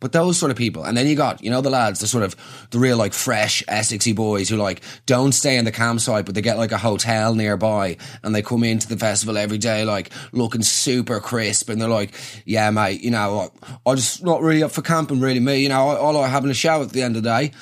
But 0.00 0.12
those 0.12 0.38
sort 0.38 0.50
of 0.50 0.56
people, 0.56 0.82
and 0.82 0.96
then 0.96 1.06
you 1.06 1.14
got, 1.14 1.44
you 1.44 1.50
know, 1.50 1.60
the 1.60 1.68
lads, 1.68 2.00
the 2.00 2.06
sort 2.06 2.24
of, 2.24 2.34
the 2.70 2.78
real 2.78 2.96
like 2.96 3.12
fresh 3.12 3.62
Essexy 3.68 4.14
boys 4.14 4.48
who 4.48 4.56
like 4.56 4.80
don't 5.04 5.32
stay 5.32 5.58
in 5.58 5.66
the 5.66 5.72
campsite, 5.72 6.24
but 6.24 6.34
they 6.34 6.40
get 6.40 6.56
like 6.56 6.72
a 6.72 6.78
hotel 6.78 7.34
nearby 7.34 7.98
and 8.22 8.34
they 8.34 8.40
come 8.40 8.64
into 8.64 8.88
the 8.88 8.96
festival 8.96 9.36
every 9.36 9.58
day 9.58 9.84
like 9.84 10.10
looking 10.32 10.62
super 10.62 11.20
crisp 11.20 11.68
and 11.68 11.80
they're 11.80 11.88
like, 11.88 12.14
yeah, 12.46 12.70
mate, 12.70 13.02
you 13.02 13.10
know, 13.10 13.50
I, 13.86 13.90
I 13.90 13.94
just 13.94 14.24
not 14.24 14.40
really 14.40 14.62
up 14.62 14.72
for 14.72 14.80
camping 14.80 15.20
really 15.20 15.40
me, 15.40 15.58
you 15.58 15.68
know, 15.68 15.80
all 15.80 16.16
I 16.16 16.28
having 16.28 16.50
a 16.50 16.54
shower 16.54 16.82
at 16.82 16.90
the 16.90 17.02
end 17.02 17.16
of 17.16 17.22
the 17.22 17.28
day. 17.28 17.52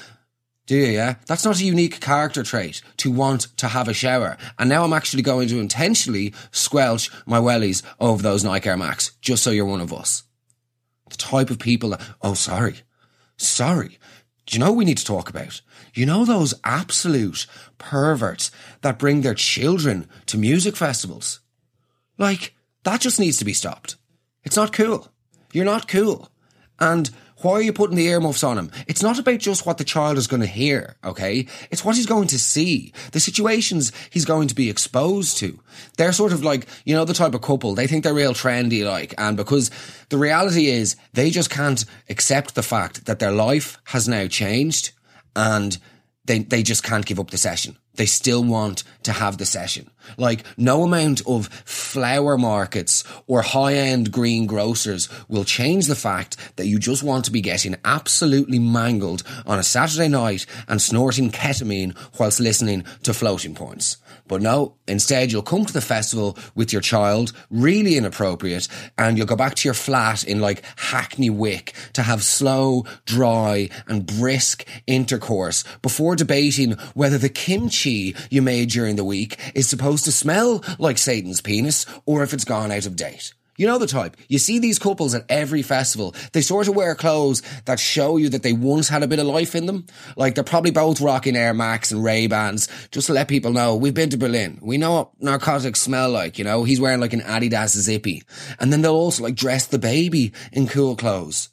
Do 0.69 0.77
you, 0.77 0.89
yeah? 0.89 1.15
That's 1.27 1.47
not 1.47 1.59
a 1.59 1.65
unique 1.65 1.99
character 1.99 2.43
trait 2.43 2.83
to 2.99 3.11
want 3.11 3.57
to 3.57 3.69
have 3.69 3.89
a 3.89 3.95
shower. 3.95 4.37
And 4.59 4.69
now 4.69 4.85
I'm 4.85 4.93
actually 4.93 5.23
going 5.23 5.49
to 5.49 5.61
intentionally 5.61 6.35
squelch 6.51 7.11
my 7.25 7.39
wellies 7.39 7.83
over 7.99 8.23
those 8.23 8.45
Nike 8.45 8.69
Air 8.69 8.77
Max, 8.77 9.13
just 9.23 9.43
so 9.43 9.51
you're 9.51 9.65
one 9.65 9.81
of 9.81 9.95
us. 9.95 10.25
The 11.09 11.17
type 11.17 11.49
of 11.49 11.59
people 11.59 11.89
that, 11.91 12.03
oh, 12.21 12.35
sorry, 12.35 12.83
sorry. 13.39 13.99
Do 14.45 14.57
you 14.57 14.59
know 14.59 14.73
what 14.73 14.77
we 14.77 14.85
need 14.85 14.99
to 14.99 15.07
talk 15.07 15.31
about? 15.31 15.63
You 15.95 16.05
know 16.05 16.27
those 16.27 16.53
absolute 16.65 17.47
perverts 17.79 18.51
that 18.83 18.99
bring 18.99 19.23
their 19.23 19.33
children 19.33 20.07
to 20.27 20.37
music 20.37 20.77
festivals? 20.77 21.41
Like, 22.19 22.55
that 22.85 23.01
just 23.01 23.19
needs 23.19 23.39
to 23.39 23.47
be 23.47 23.55
stopped. 23.55 23.97
It's 24.45 24.57
not 24.57 24.75
cool. 24.75 25.09
You're 25.51 25.65
not 25.65 25.89
cool. 25.89 26.31
And 26.79 27.09
why 27.43 27.53
are 27.53 27.63
you 27.63 27.73
putting 27.73 27.97
the 27.97 28.09
earmuffs 28.09 28.43
on 28.43 28.59
him? 28.59 28.71
It's 28.87 29.03
not 29.03 29.19
about 29.19 29.39
just 29.39 29.65
what 29.65 29.79
the 29.79 29.85
child 29.85 30.19
is 30.19 30.27
going 30.27 30.41
to 30.41 30.47
hear, 30.47 30.97
okay? 31.05 31.47
It's 31.71 31.85
what 31.85 31.97
he's 31.97 32.07
going 32.07 32.29
to 32.29 32.39
see, 32.39 32.93
the 33.13 33.21
situations 33.21 33.93
he's 34.11 34.25
going 34.25 34.49
to 34.49 34.55
be 34.55 34.69
exposed 34.69 35.39
to. 35.39 35.59
They're 35.97 36.13
sort 36.13 36.33
of 36.33 36.43
like, 36.43 36.67
you 36.85 36.95
know, 36.95 37.05
the 37.05 37.15
type 37.15 37.35
of 37.35 37.43
couple, 37.43 37.75
they 37.75 37.87
think 37.87 38.03
they're 38.03 38.15
real 38.15 38.35
trendy, 38.35 38.85
like, 38.85 39.15
and 39.19 39.37
because 39.37 39.71
the 40.09 40.19
reality 40.19 40.67
is 40.67 40.97
they 41.13 41.31
just 41.31 41.51
can't 41.51 41.85
accept 42.09 42.55
the 42.55 42.63
fact 42.63 43.07
that 43.07 43.19
their 43.21 43.33
life 43.33 43.79
has 43.85 44.09
now 44.09 44.27
changed 44.27 44.93
and 45.37 45.79
they, 46.25 46.41
they 46.41 46.63
just 46.63 46.83
can't 46.83 47.07
give 47.07 47.21
up 47.21 47.31
the 47.31 47.39
session. 47.39 47.77
They 47.95 48.07
still 48.07 48.45
want 48.45 48.85
to 49.05 49.13
have 49.13 49.39
the 49.39 49.47
session. 49.47 49.91
Like 50.17 50.45
no 50.57 50.83
amount 50.83 51.23
of 51.27 51.49
flower 51.49 52.39
markets 52.39 53.05
or 53.27 53.43
high 53.43 53.75
end 53.75 54.13
green 54.13 54.47
grocers 54.47 55.09
will 55.29 55.45
change 55.45 55.87
the 55.87 55.95
fact 55.95 56.37
that 56.57 56.67
you 56.67 56.79
just 56.79 57.03
want 57.03 57.25
to 57.27 57.33
be 57.33 57.41
getting 57.41 57.77
absolutely 57.85 58.59
mangled 58.59 59.23
on 59.47 59.59
a 59.59 59.63
Saturday 59.63 60.09
night 60.09 60.47
and 60.69 60.81
snorting 60.81 61.31
ketamine 61.31 61.97
whilst 62.19 62.41
listening 62.41 62.85
to 63.03 63.15
floating 63.15 63.55
points. 63.55 63.99
But 64.29 64.43
no, 64.43 64.75
instead 64.87 65.33
you'll 65.33 65.43
come 65.43 65.65
to 65.65 65.73
the 65.73 65.81
festival 65.81 66.37
with 66.55 66.73
your 66.73 66.83
child, 66.83 67.33
really 67.51 67.97
inappropriate, 67.97 68.69
and 68.99 69.17
you'll 69.17 69.27
go 69.27 69.37
back 69.37 69.55
to 69.57 69.69
your 69.69 69.75
flat 69.75 70.23
in 70.23 70.41
like 70.41 70.63
Hackney 70.77 71.31
Wick 71.31 71.73
to 71.95 72.03
have 72.03 72.23
slow, 72.23 72.85
dry 73.07 73.71
and 73.87 74.07
brisk 74.07 74.67
intercourse 74.87 75.65
before 75.81 76.15
debating 76.15 76.73
whether 76.95 77.17
the 77.17 77.31
kimchi 77.31 78.15
you 78.31 78.43
made 78.43 78.69
during 78.69 78.97
the 78.97 79.05
week 79.05 79.39
is 79.55 79.69
supposed 79.69 79.98
to 80.03 80.13
smell 80.13 80.65
like 80.79 80.99
Satan's 80.99 81.41
penis 81.41 81.87
or 82.07 82.23
if 82.23 82.33
it's 82.33 82.45
gone 82.45 82.73
out 82.73 82.87
of 82.87 82.97
date. 82.97 83.33
You 83.59 83.67
know 83.67 83.79
the 83.79 83.89
type. 83.89 84.17
You 84.29 84.39
see 84.39 84.61
these 84.61 84.79
couples 84.79 85.17
at 85.17 85.25
every 85.29 85.63
festival. 85.63 86.15
They 86.33 86.43
sort 86.43 86.69
of 86.69 86.77
wear 86.77 86.95
clothes 86.95 87.43
that 87.65 87.81
show 87.81 88.17
you 88.17 88.29
that 88.29 88.45
they 88.45 88.53
once 88.53 88.89
had 88.89 89.03
a 89.03 89.09
bit 89.09 89.19
of 89.19 89.27
life 89.27 89.57
in 89.57 89.67
them. 89.67 89.87
Like 90.17 90.37
they're 90.37 90.45
probably 90.45 90.71
both 90.71 91.01
rocking 91.01 91.35
Air 91.35 91.53
Max 91.53 91.91
and 91.91 92.05
Ray 92.05 92.29
Bans 92.29 92.69
just 92.93 93.09
to 93.09 93.13
let 93.13 93.27
people 93.27 93.53
know 93.53 93.75
we've 93.75 93.93
been 93.93 94.11
to 94.11 94.17
Berlin. 94.17 94.61
We 94.63 94.79
know 94.79 94.93
what 94.93 95.11
narcotics 95.21 95.81
smell 95.81 96.11
like, 96.11 96.39
you 96.39 96.45
know. 96.45 96.63
He's 96.63 96.81
wearing 96.81 97.01
like 97.01 97.13
an 97.13 97.21
Adidas 97.21 97.77
zippy. 97.77 98.23
And 98.61 98.73
then 98.73 98.83
they'll 98.83 98.95
also 98.95 99.25
like 99.25 99.35
dress 99.35 99.67
the 99.67 99.81
baby 99.81 100.33
in 100.53 100.69
cool 100.69 100.95
clothes. 100.95 101.49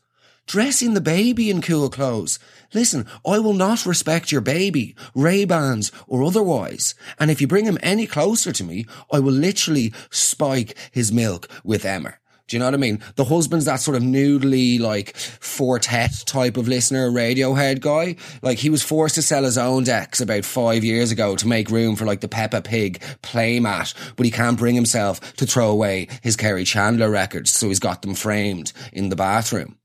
Dressing 0.46 0.94
the 0.94 1.02
baby 1.02 1.50
in 1.50 1.64
cool 1.64 1.90
clothes. 1.90 2.38
Listen, 2.75 3.08
I 3.25 3.39
will 3.39 3.53
not 3.53 3.86
respect 3.86 4.34
your 4.34 4.41
baby, 4.41 4.96
Ray-Bans 5.15 5.94
or 6.08 6.24
otherwise. 6.24 6.94
And 7.17 7.32
if 7.32 7.39
you 7.39 7.48
bring 7.48 7.65
him 7.65 7.79
any 7.82 8.05
closer 8.05 8.51
to 8.51 8.63
me, 8.65 8.86
I 9.10 9.20
will 9.20 9.32
literally 9.32 9.94
spike 10.10 10.77
his 10.91 11.10
milk 11.10 11.48
with 11.63 11.86
Emmer. 11.86 12.20
Do 12.48 12.55
you 12.55 12.60
know 12.60 12.65
what 12.65 12.74
I 12.74 12.77
mean? 12.77 13.01
The 13.15 13.24
husband's 13.24 13.65
that 13.65 13.79
sort 13.79 13.96
of 13.98 14.03
noodly, 14.03 14.79
like, 14.79 15.15
Four 15.15 15.79
Tet 15.79 16.24
type 16.27 16.58
of 16.58 16.67
listener, 16.67 17.10
Radiohead 17.10 17.79
guy. 17.79 18.17
Like, 18.41 18.60
he 18.60 18.70
was 18.70 18.84
forced 18.84 19.15
to 19.15 19.22
sell 19.22 19.46
his 19.46 19.58
own 19.58 19.86
decks 19.86 20.20
about 20.20 20.44
five 20.44 20.84
years 20.84 21.12
ago 21.12 21.38
to 21.38 21.48
make 21.48 21.72
room 21.72 21.96
for, 21.96 22.05
like, 22.05 22.20
the 22.20 22.27
Peppa 22.27 22.62
Pig 22.62 23.00
playmat, 23.24 23.96
but 24.17 24.25
he 24.25 24.32
can't 24.32 24.60
bring 24.60 24.75
himself 24.75 25.34
to 25.38 25.48
throw 25.48 25.72
away 25.72 26.08
his 26.22 26.36
Kerri 26.36 26.67
Chandler 26.67 27.10
records, 27.10 27.51
so 27.51 27.70
he's 27.70 27.79
got 27.79 28.01
them 28.01 28.15
framed 28.15 28.74
in 28.91 29.10
the 29.10 29.15
bathroom. 29.15 29.77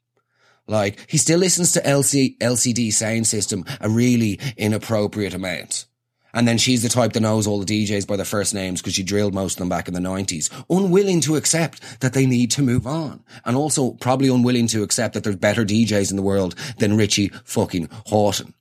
Like, 0.71 1.05
he 1.11 1.19
still 1.19 1.41
listens 1.41 1.73
to 1.73 1.81
LC, 1.81 2.39
LCD 2.39 2.89
Soundsystem 2.89 3.69
a 3.81 3.91
really 3.91 4.39
inappropriate 4.57 5.35
amount. 5.35 5.87
And 6.33 6.47
then 6.47 6.59
she's 6.59 6.85
the 6.85 6.89
type 6.89 7.13
that 7.15 7.21
knows 7.23 7.49
all 7.49 7.59
the 7.59 7.67
DJs 7.85 8.07
by 8.07 8.15
their 8.15 8.25
first 8.25 8.55
names 8.55 8.81
because 8.81 8.95
she 8.95 9.03
drilled 9.03 9.35
most 9.35 9.55
of 9.55 9.59
them 9.59 9.69
back 9.69 9.89
in 9.89 9.95
the 9.95 10.01
90s. 10.01 10.49
Unwilling 10.71 11.21
to 11.23 11.35
accept 11.35 12.01
that 12.01 12.13
they 12.13 12.25
need 12.25 12.53
to 12.53 12.63
move 12.63 12.87
on. 12.87 13.25
And 13.45 13.57
also 13.57 13.95
probably 13.95 14.29
unwilling 14.29 14.69
to 14.69 14.85
accept 14.85 15.15
that 15.15 15.25
there's 15.25 15.35
better 15.35 15.65
DJs 15.65 16.11
in 16.13 16.17
the 16.17 16.23
world 16.23 16.55
than 16.79 16.97
Richie 16.97 17.33
fucking 17.45 17.89
Hawtin. 18.07 18.55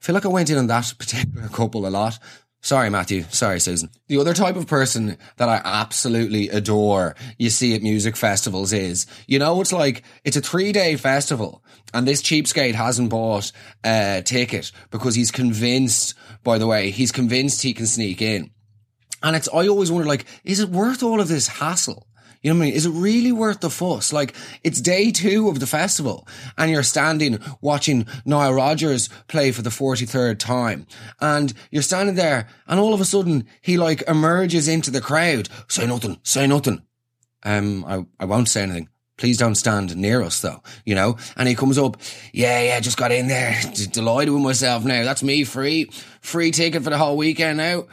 I 0.00 0.04
feel 0.04 0.14
like 0.14 0.26
I 0.26 0.30
went 0.30 0.50
in 0.50 0.58
on 0.58 0.66
that 0.66 0.92
particular 0.98 1.46
couple 1.52 1.86
a 1.86 1.90
lot. 1.90 2.18
Sorry, 2.66 2.90
Matthew. 2.90 3.22
Sorry, 3.30 3.60
Susan. 3.60 3.90
The 4.08 4.18
other 4.18 4.34
type 4.34 4.56
of 4.56 4.66
person 4.66 5.18
that 5.36 5.48
I 5.48 5.60
absolutely 5.64 6.48
adore 6.48 7.14
you 7.38 7.48
see 7.48 7.76
at 7.76 7.82
music 7.82 8.16
festivals 8.16 8.72
is, 8.72 9.06
you 9.28 9.38
know, 9.38 9.60
it's 9.60 9.72
like, 9.72 10.02
it's 10.24 10.36
a 10.36 10.40
three 10.40 10.72
day 10.72 10.96
festival 10.96 11.62
and 11.94 12.08
this 12.08 12.20
cheapskate 12.20 12.74
hasn't 12.74 13.10
bought 13.10 13.52
a 13.84 14.20
ticket 14.26 14.72
because 14.90 15.14
he's 15.14 15.30
convinced, 15.30 16.14
by 16.42 16.58
the 16.58 16.66
way, 16.66 16.90
he's 16.90 17.12
convinced 17.12 17.62
he 17.62 17.72
can 17.72 17.86
sneak 17.86 18.20
in. 18.20 18.50
And 19.22 19.36
it's, 19.36 19.48
I 19.48 19.68
always 19.68 19.92
wonder, 19.92 20.08
like, 20.08 20.26
is 20.42 20.58
it 20.58 20.68
worth 20.68 21.04
all 21.04 21.20
of 21.20 21.28
this 21.28 21.46
hassle? 21.46 22.05
You 22.46 22.52
know 22.52 22.60
what 22.60 22.66
I 22.66 22.66
mean? 22.66 22.74
Is 22.76 22.86
it 22.86 22.90
really 22.90 23.32
worth 23.32 23.58
the 23.58 23.70
fuss? 23.70 24.12
Like, 24.12 24.32
it's 24.62 24.80
day 24.80 25.10
two 25.10 25.48
of 25.48 25.58
the 25.58 25.66
festival 25.66 26.28
and 26.56 26.70
you're 26.70 26.84
standing 26.84 27.40
watching 27.60 28.06
Nile 28.24 28.54
Rodgers 28.54 29.08
play 29.26 29.50
for 29.50 29.62
the 29.62 29.70
43rd 29.70 30.38
time 30.38 30.86
and 31.20 31.52
you're 31.72 31.82
standing 31.82 32.14
there 32.14 32.46
and 32.68 32.78
all 32.78 32.94
of 32.94 33.00
a 33.00 33.04
sudden 33.04 33.48
he 33.62 33.76
like 33.76 34.02
emerges 34.06 34.68
into 34.68 34.92
the 34.92 35.00
crowd. 35.00 35.48
Say 35.66 35.88
nothing, 35.88 36.20
say 36.22 36.46
nothing. 36.46 36.82
Um, 37.42 37.84
I, 37.84 38.06
I 38.20 38.26
won't 38.26 38.48
say 38.48 38.62
anything. 38.62 38.90
Please 39.16 39.38
don't 39.38 39.56
stand 39.56 39.96
near 39.96 40.22
us 40.22 40.40
though, 40.40 40.62
you 40.84 40.94
know? 40.94 41.16
And 41.36 41.48
he 41.48 41.56
comes 41.56 41.78
up, 41.78 41.96
yeah, 42.32 42.62
yeah, 42.62 42.78
just 42.78 42.96
got 42.96 43.10
in 43.10 43.26
there. 43.26 43.60
Delighted 43.90 44.32
with 44.32 44.44
myself 44.44 44.84
now. 44.84 45.02
That's 45.02 45.24
me 45.24 45.42
free, 45.42 45.90
free 46.20 46.52
ticket 46.52 46.84
for 46.84 46.90
the 46.90 46.98
whole 46.98 47.16
weekend 47.16 47.56
now. 47.56 47.86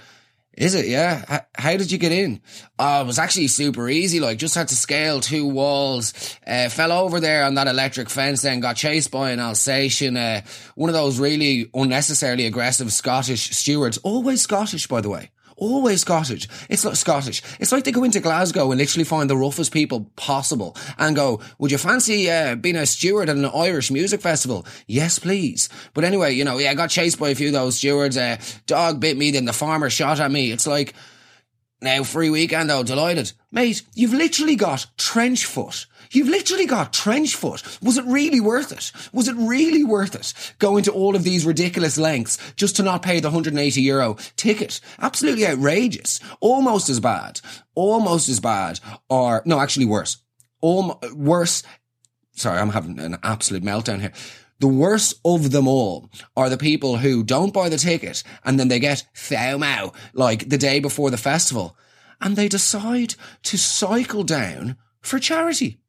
Is 0.55 0.75
it? 0.75 0.85
Yeah. 0.85 1.41
How 1.55 1.77
did 1.77 1.91
you 1.91 1.97
get 1.97 2.11
in? 2.11 2.39
Oh, 2.77 3.01
it 3.01 3.07
was 3.07 3.17
actually 3.17 3.47
super 3.47 3.89
easy. 3.89 4.19
Like, 4.19 4.37
just 4.37 4.53
had 4.53 4.67
to 4.67 4.75
scale 4.75 5.19
two 5.19 5.47
walls. 5.47 6.37
Uh, 6.45 6.69
fell 6.69 6.91
over 6.91 7.19
there 7.19 7.43
on 7.43 7.55
that 7.55 7.67
electric 7.67 8.09
fence, 8.09 8.43
then 8.43 8.59
got 8.59 8.75
chased 8.75 9.09
by 9.09 9.31
an 9.31 9.39
Alsatian. 9.39 10.15
Uh, 10.15 10.41
one 10.75 10.89
of 10.89 10.93
those 10.93 11.19
really 11.19 11.69
unnecessarily 11.73 12.45
aggressive 12.45 12.93
Scottish 12.93 13.49
stewards. 13.49 13.97
Always 13.99 14.41
Scottish, 14.41 14.85
by 14.87 15.01
the 15.01 15.09
way. 15.09 15.31
Always 15.63 16.01
Scottish. 16.01 16.49
It's 16.67 16.83
not 16.83 16.97
Scottish. 16.97 17.41
It's 17.57 17.71
like 17.71 17.85
they 17.85 17.93
go 17.93 18.03
into 18.03 18.19
Glasgow 18.19 18.69
and 18.71 18.79
literally 18.79 19.05
find 19.05 19.29
the 19.29 19.37
roughest 19.37 19.71
people 19.71 20.11
possible 20.17 20.75
and 20.97 21.15
go, 21.15 21.39
would 21.57 21.71
you 21.71 21.77
fancy 21.77 22.29
uh, 22.29 22.55
being 22.55 22.75
a 22.75 22.85
steward 22.85 23.29
at 23.29 23.37
an 23.37 23.45
Irish 23.45 23.89
music 23.89 24.19
festival? 24.19 24.65
Yes, 24.87 25.19
please. 25.19 25.69
But 25.93 26.03
anyway, 26.03 26.33
you 26.33 26.43
know, 26.43 26.57
yeah, 26.57 26.71
I 26.71 26.73
got 26.73 26.89
chased 26.89 27.17
by 27.17 27.29
a 27.29 27.35
few 27.35 27.47
of 27.47 27.53
those 27.53 27.77
stewards. 27.77 28.17
Uh, 28.17 28.41
dog 28.65 28.99
bit 28.99 29.15
me, 29.15 29.31
then 29.31 29.45
the 29.45 29.53
farmer 29.53 29.89
shot 29.89 30.19
at 30.19 30.29
me. 30.29 30.51
It's 30.51 30.67
like, 30.67 30.95
now 31.81 32.03
free 32.03 32.29
weekend 32.29 32.69
though, 32.69 32.83
delighted. 32.83 33.31
Mate, 33.49 33.83
you've 33.95 34.13
literally 34.13 34.57
got 34.57 34.87
trench 34.97 35.45
foot 35.45 35.85
You've 36.13 36.29
literally 36.29 36.67
got 36.67 36.93
trench 36.93 37.35
foot. 37.35 37.63
Was 37.81 37.97
it 37.97 38.05
really 38.05 38.39
worth 38.39 38.71
it? 38.71 38.91
Was 39.11 39.27
it 39.27 39.35
really 39.35 39.83
worth 39.83 40.15
it 40.15 40.33
going 40.59 40.83
to 40.83 40.91
all 40.91 41.15
of 41.15 41.23
these 41.23 41.45
ridiculous 41.45 41.97
lengths 41.97 42.37
just 42.55 42.75
to 42.75 42.83
not 42.83 43.01
pay 43.01 43.19
the 43.19 43.29
180 43.29 43.81
euro 43.81 44.15
ticket? 44.35 44.79
Absolutely 44.99 45.47
outrageous. 45.47 46.19
Almost 46.39 46.89
as 46.89 46.99
bad. 46.99 47.41
Almost 47.73 48.29
as 48.29 48.39
bad. 48.39 48.79
Or, 49.09 49.41
no, 49.45 49.59
actually 49.59 49.87
worse. 49.87 50.17
Worse. 50.61 51.63
Sorry, 52.35 52.59
I'm 52.59 52.69
having 52.69 52.99
an 52.99 53.17
absolute 53.23 53.63
meltdown 53.63 53.99
here. 53.99 54.13
The 54.59 54.67
worst 54.67 55.19
of 55.25 55.51
them 55.51 55.67
all 55.67 56.09
are 56.37 56.49
the 56.49 56.57
people 56.57 56.97
who 56.97 57.23
don't 57.23 57.53
buy 57.53 57.69
the 57.69 57.77
ticket 57.77 58.23
and 58.45 58.59
then 58.59 58.67
they 58.67 58.79
get 58.79 59.05
FOMO 59.15 59.93
like 60.13 60.47
the 60.47 60.57
day 60.57 60.79
before 60.79 61.09
the 61.09 61.17
festival 61.17 61.75
and 62.21 62.35
they 62.35 62.47
decide 62.47 63.15
to 63.43 63.57
cycle 63.57 64.23
down 64.23 64.77
for 65.01 65.19
charity. 65.19 65.79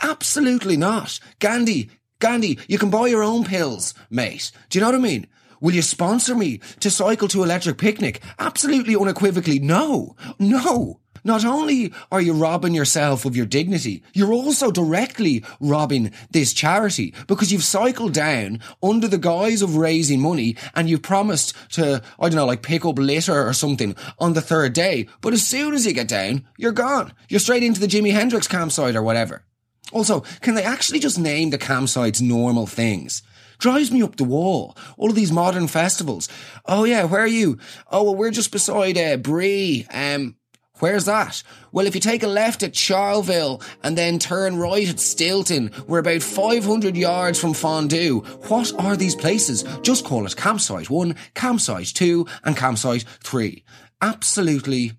Absolutely 0.00 0.76
not. 0.76 1.20
Gandhi, 1.38 1.90
Gandhi, 2.18 2.58
you 2.68 2.78
can 2.78 2.90
buy 2.90 3.06
your 3.06 3.22
own 3.22 3.44
pills, 3.44 3.94
mate. 4.10 4.50
Do 4.68 4.78
you 4.78 4.80
know 4.80 4.88
what 4.88 4.96
I 4.96 5.02
mean? 5.02 5.26
Will 5.60 5.74
you 5.74 5.82
sponsor 5.82 6.34
me 6.34 6.58
to 6.80 6.90
cycle 6.90 7.28
to 7.28 7.42
Electric 7.42 7.76
Picnic? 7.76 8.22
Absolutely 8.38 8.96
unequivocally, 8.96 9.58
no. 9.58 10.16
No. 10.38 11.00
Not 11.22 11.44
only 11.44 11.92
are 12.10 12.20
you 12.20 12.32
robbing 12.32 12.74
yourself 12.74 13.26
of 13.26 13.36
your 13.36 13.44
dignity, 13.44 14.02
you're 14.14 14.32
also 14.32 14.70
directly 14.70 15.44
robbing 15.60 16.12
this 16.30 16.54
charity 16.54 17.14
because 17.26 17.52
you've 17.52 17.62
cycled 17.62 18.14
down 18.14 18.60
under 18.82 19.06
the 19.06 19.18
guise 19.18 19.60
of 19.60 19.76
raising 19.76 20.20
money 20.20 20.56
and 20.74 20.88
you've 20.88 21.02
promised 21.02 21.54
to, 21.72 22.02
I 22.18 22.28
don't 22.28 22.36
know, 22.36 22.46
like 22.46 22.62
pick 22.62 22.86
up 22.86 22.98
litter 22.98 23.46
or 23.46 23.52
something 23.52 23.94
on 24.18 24.32
the 24.32 24.40
third 24.40 24.72
day. 24.72 25.08
But 25.20 25.34
as 25.34 25.46
soon 25.46 25.74
as 25.74 25.86
you 25.86 25.92
get 25.92 26.08
down, 26.08 26.46
you're 26.56 26.72
gone. 26.72 27.12
You're 27.28 27.40
straight 27.40 27.62
into 27.62 27.80
the 27.80 27.86
Jimi 27.86 28.12
Hendrix 28.12 28.48
campsite 28.48 28.96
or 28.96 29.02
whatever. 29.02 29.44
Also, 29.92 30.20
can 30.40 30.54
they 30.54 30.62
actually 30.62 30.98
just 30.98 31.18
name 31.18 31.50
the 31.50 31.58
campsites 31.58 32.20
normal 32.20 32.66
things? 32.66 33.22
Drives 33.58 33.92
me 33.92 34.02
up 34.02 34.16
the 34.16 34.24
wall. 34.24 34.76
All 34.96 35.10
of 35.10 35.16
these 35.16 35.30
modern 35.32 35.68
festivals. 35.68 36.28
Oh 36.64 36.84
yeah, 36.84 37.04
where 37.04 37.20
are 37.20 37.26
you? 37.26 37.58
Oh 37.90 38.04
well, 38.04 38.16
we're 38.16 38.30
just 38.30 38.52
beside 38.52 38.96
uh, 38.96 39.18
Brie. 39.18 39.86
Um, 39.92 40.36
where's 40.78 41.04
that? 41.04 41.42
Well, 41.70 41.86
if 41.86 41.94
you 41.94 42.00
take 42.00 42.22
a 42.22 42.26
left 42.26 42.62
at 42.62 42.72
Charleville 42.72 43.62
and 43.82 43.98
then 43.98 44.18
turn 44.18 44.56
right 44.56 44.88
at 44.88 44.98
Stilton, 44.98 45.72
we're 45.86 45.98
about 45.98 46.22
500 46.22 46.96
yards 46.96 47.38
from 47.38 47.52
Fondue. 47.52 48.20
What 48.48 48.72
are 48.78 48.96
these 48.96 49.14
places? 49.14 49.62
Just 49.82 50.06
call 50.06 50.24
it 50.24 50.36
campsite 50.36 50.88
one, 50.88 51.14
campsite 51.34 51.88
two, 51.88 52.26
and 52.44 52.56
campsite 52.56 53.04
three. 53.22 53.62
Absolutely. 54.00 54.92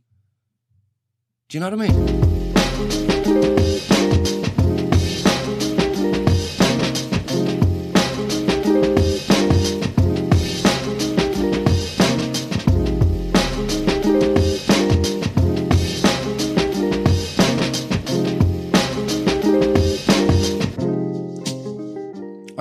Do 1.50 1.58
you 1.58 1.60
know 1.60 1.72
what 1.72 1.82
I 1.82 1.88
mean? 1.90 2.41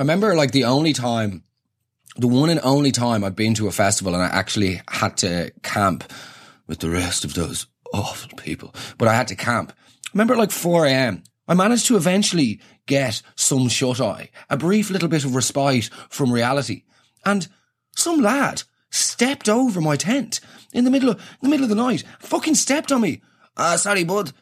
I 0.01 0.03
remember 0.03 0.33
like 0.33 0.49
the 0.49 0.63
only 0.63 0.93
time, 0.93 1.43
the 2.17 2.27
one 2.27 2.49
and 2.49 2.59
only 2.63 2.91
time 2.91 3.23
I'd 3.23 3.35
been 3.35 3.53
to 3.53 3.67
a 3.67 3.71
festival 3.71 4.15
and 4.15 4.23
I 4.23 4.29
actually 4.29 4.81
had 4.89 5.15
to 5.17 5.51
camp 5.61 6.11
with 6.65 6.79
the 6.79 6.89
rest 6.89 7.23
of 7.23 7.35
those 7.35 7.67
awful 7.93 8.35
people, 8.35 8.73
but 8.97 9.07
I 9.07 9.13
had 9.13 9.27
to 9.27 9.35
camp. 9.35 9.71
I 9.77 10.09
remember 10.13 10.35
like 10.35 10.49
4 10.49 10.87
a.m. 10.87 11.21
I 11.47 11.53
managed 11.53 11.85
to 11.85 11.97
eventually 11.97 12.59
get 12.87 13.21
some 13.35 13.67
shut 13.67 14.01
eye, 14.01 14.31
a 14.49 14.57
brief 14.57 14.89
little 14.89 15.07
bit 15.07 15.23
of 15.23 15.35
respite 15.35 15.91
from 16.09 16.33
reality. 16.33 16.81
And 17.23 17.47
some 17.95 18.21
lad 18.21 18.63
stepped 18.89 19.47
over 19.47 19.81
my 19.81 19.97
tent 19.97 20.39
in 20.73 20.83
the 20.83 20.89
middle 20.89 21.11
of, 21.11 21.21
the 21.43 21.49
middle 21.49 21.65
of 21.65 21.69
the 21.69 21.75
night, 21.75 22.03
fucking 22.17 22.55
stepped 22.55 22.91
on 22.91 23.01
me. 23.01 23.21
Ah, 23.55 23.75
uh, 23.75 23.77
sorry, 23.77 24.03
bud. 24.03 24.33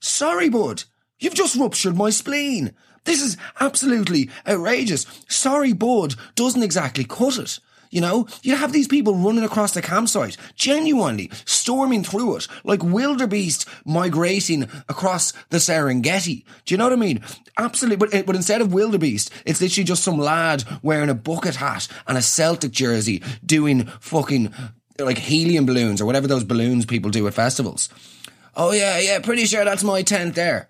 Sorry, 0.00 0.48
bud. 0.48 0.82
You've 1.20 1.34
just 1.34 1.54
ruptured 1.54 1.96
my 1.96 2.10
spleen. 2.10 2.74
This 3.08 3.22
is 3.22 3.38
absolutely 3.58 4.28
outrageous. 4.46 5.06
Sorry, 5.28 5.72
board 5.72 6.14
doesn't 6.34 6.62
exactly 6.62 7.04
cut 7.04 7.38
it. 7.38 7.58
You 7.90 8.02
know, 8.02 8.26
you 8.42 8.54
have 8.54 8.70
these 8.70 8.86
people 8.86 9.14
running 9.14 9.44
across 9.44 9.72
the 9.72 9.80
campsite, 9.80 10.36
genuinely 10.56 11.30
storming 11.46 12.04
through 12.04 12.36
it, 12.36 12.48
like 12.64 12.82
wildebeest 12.82 13.66
migrating 13.86 14.64
across 14.90 15.32
the 15.48 15.56
Serengeti. 15.56 16.44
Do 16.66 16.74
you 16.74 16.76
know 16.76 16.84
what 16.84 16.92
I 16.92 16.96
mean? 16.96 17.22
Absolutely. 17.56 17.96
But, 17.96 18.12
eh, 18.12 18.24
but 18.26 18.36
instead 18.36 18.60
of 18.60 18.74
wildebeest, 18.74 19.32
it's 19.46 19.62
literally 19.62 19.86
just 19.86 20.04
some 20.04 20.18
lad 20.18 20.64
wearing 20.82 21.08
a 21.08 21.14
bucket 21.14 21.56
hat 21.56 21.88
and 22.06 22.18
a 22.18 22.22
Celtic 22.22 22.72
jersey 22.72 23.22
doing 23.42 23.86
fucking 24.00 24.52
like 24.98 25.16
helium 25.16 25.64
balloons 25.64 26.02
or 26.02 26.04
whatever 26.04 26.26
those 26.26 26.44
balloons 26.44 26.84
people 26.84 27.10
do 27.10 27.26
at 27.26 27.32
festivals. 27.32 27.88
Oh 28.54 28.72
yeah, 28.72 28.98
yeah, 28.98 29.18
pretty 29.20 29.46
sure 29.46 29.64
that's 29.64 29.82
my 29.82 30.02
tent 30.02 30.34
there. 30.34 30.68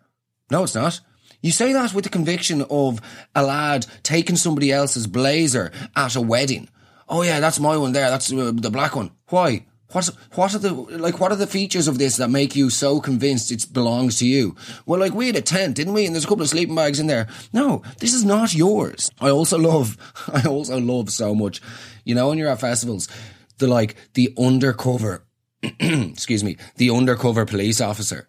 No, 0.53 0.62
it's 0.62 0.77
not. 0.77 1.01
You 1.40 1.53
say 1.53 1.72
that 1.72 1.94
with 1.94 2.05
the 2.05 2.11
conviction 2.11 2.64
of 2.68 3.01
a 3.35 3.42
lad 3.42 3.87
taking 4.03 4.37
somebody 4.37 4.72
else's 4.72 5.07
blazer 5.07 5.70
at 5.94 6.16
a 6.16 6.20
wedding. 6.20 6.68
Oh 7.09 7.22
yeah, 7.22 7.40
that's 7.40 7.61
my 7.61 7.77
one 7.77 7.92
there. 7.92 8.11
That's 8.11 8.33
uh, 8.33 8.53
the 8.55 8.70
black 8.70 8.96
one. 8.96 9.12
Why? 9.29 9.66
What's, 9.92 10.09
what 10.35 10.55
are 10.55 10.59
the, 10.59 10.74
like, 10.74 11.18
what 11.18 11.33
are 11.33 11.37
the 11.37 11.46
features 11.46 11.88
of 11.88 11.96
this 11.96 12.18
that 12.18 12.29
make 12.29 12.55
you 12.55 12.68
so 12.68 13.01
convinced 13.01 13.51
it 13.51 13.72
belongs 13.72 14.18
to 14.18 14.27
you? 14.27 14.55
Well, 14.85 15.01
like, 15.01 15.14
we 15.14 15.29
had 15.29 15.37
a 15.37 15.40
tent, 15.40 15.77
didn't 15.77 15.94
we? 15.94 16.05
And 16.05 16.14
there's 16.14 16.27
a 16.27 16.29
couple 16.29 16.42
of 16.42 16.51
sleeping 16.51 16.74
bags 16.74 17.01
in 17.01 17.07
there. 17.07 17.27
No, 17.55 17.83
this 17.98 18.12
is 18.12 18.22
not 18.22 18.55
yours. 18.55 19.11
I 19.18 19.31
also 19.31 19.57
love, 19.57 19.96
I 20.29 20.46
also 20.46 20.79
love 20.79 21.11
so 21.11 21.35
much, 21.35 21.62
you 22.05 22.14
know, 22.14 22.29
when 22.29 22.37
you're 22.37 22.51
at 22.51 22.61
festivals, 22.61 23.09
the, 23.57 23.66
like, 23.66 23.96
the 24.12 24.35
undercover, 24.37 25.24
excuse 25.62 26.44
me, 26.44 26.59
the 26.77 26.90
undercover 26.90 27.46
police 27.46 27.81
officer 27.81 28.29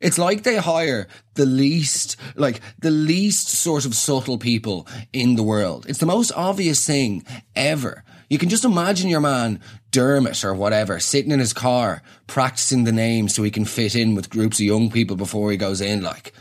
it's 0.00 0.18
like 0.18 0.42
they 0.42 0.56
hire 0.56 1.08
the 1.34 1.46
least, 1.46 2.16
like 2.36 2.60
the 2.78 2.90
least 2.90 3.48
sort 3.48 3.84
of 3.84 3.94
subtle 3.94 4.38
people 4.38 4.86
in 5.12 5.34
the 5.34 5.42
world. 5.42 5.86
It's 5.88 5.98
the 5.98 6.06
most 6.06 6.32
obvious 6.36 6.86
thing 6.86 7.24
ever. 7.56 8.04
You 8.30 8.38
can 8.38 8.48
just 8.48 8.64
imagine 8.64 9.08
your 9.08 9.20
man, 9.20 9.60
Dermot 9.90 10.44
or 10.44 10.54
whatever, 10.54 11.00
sitting 11.00 11.32
in 11.32 11.40
his 11.40 11.52
car, 11.52 12.02
practicing 12.26 12.84
the 12.84 12.92
name 12.92 13.28
so 13.28 13.42
he 13.42 13.50
can 13.50 13.64
fit 13.64 13.96
in 13.96 14.14
with 14.14 14.30
groups 14.30 14.60
of 14.60 14.66
young 14.66 14.90
people 14.90 15.16
before 15.16 15.50
he 15.50 15.56
goes 15.56 15.80
in, 15.80 16.02
like, 16.02 16.32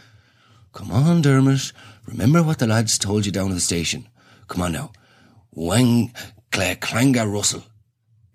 come 0.74 0.92
on, 0.92 1.22
Dermot, 1.22 1.72
remember 2.06 2.44
what 2.44 2.60
the 2.60 2.68
lads 2.68 2.98
told 2.98 3.26
you 3.26 3.32
down 3.32 3.50
at 3.50 3.56
the 3.56 3.62
station. 3.62 4.08
Come 4.48 4.62
on 4.62 4.74
now. 4.74 4.92
Wang, 5.52 6.14
Clanger 6.52 7.28
Russell. 7.28 7.64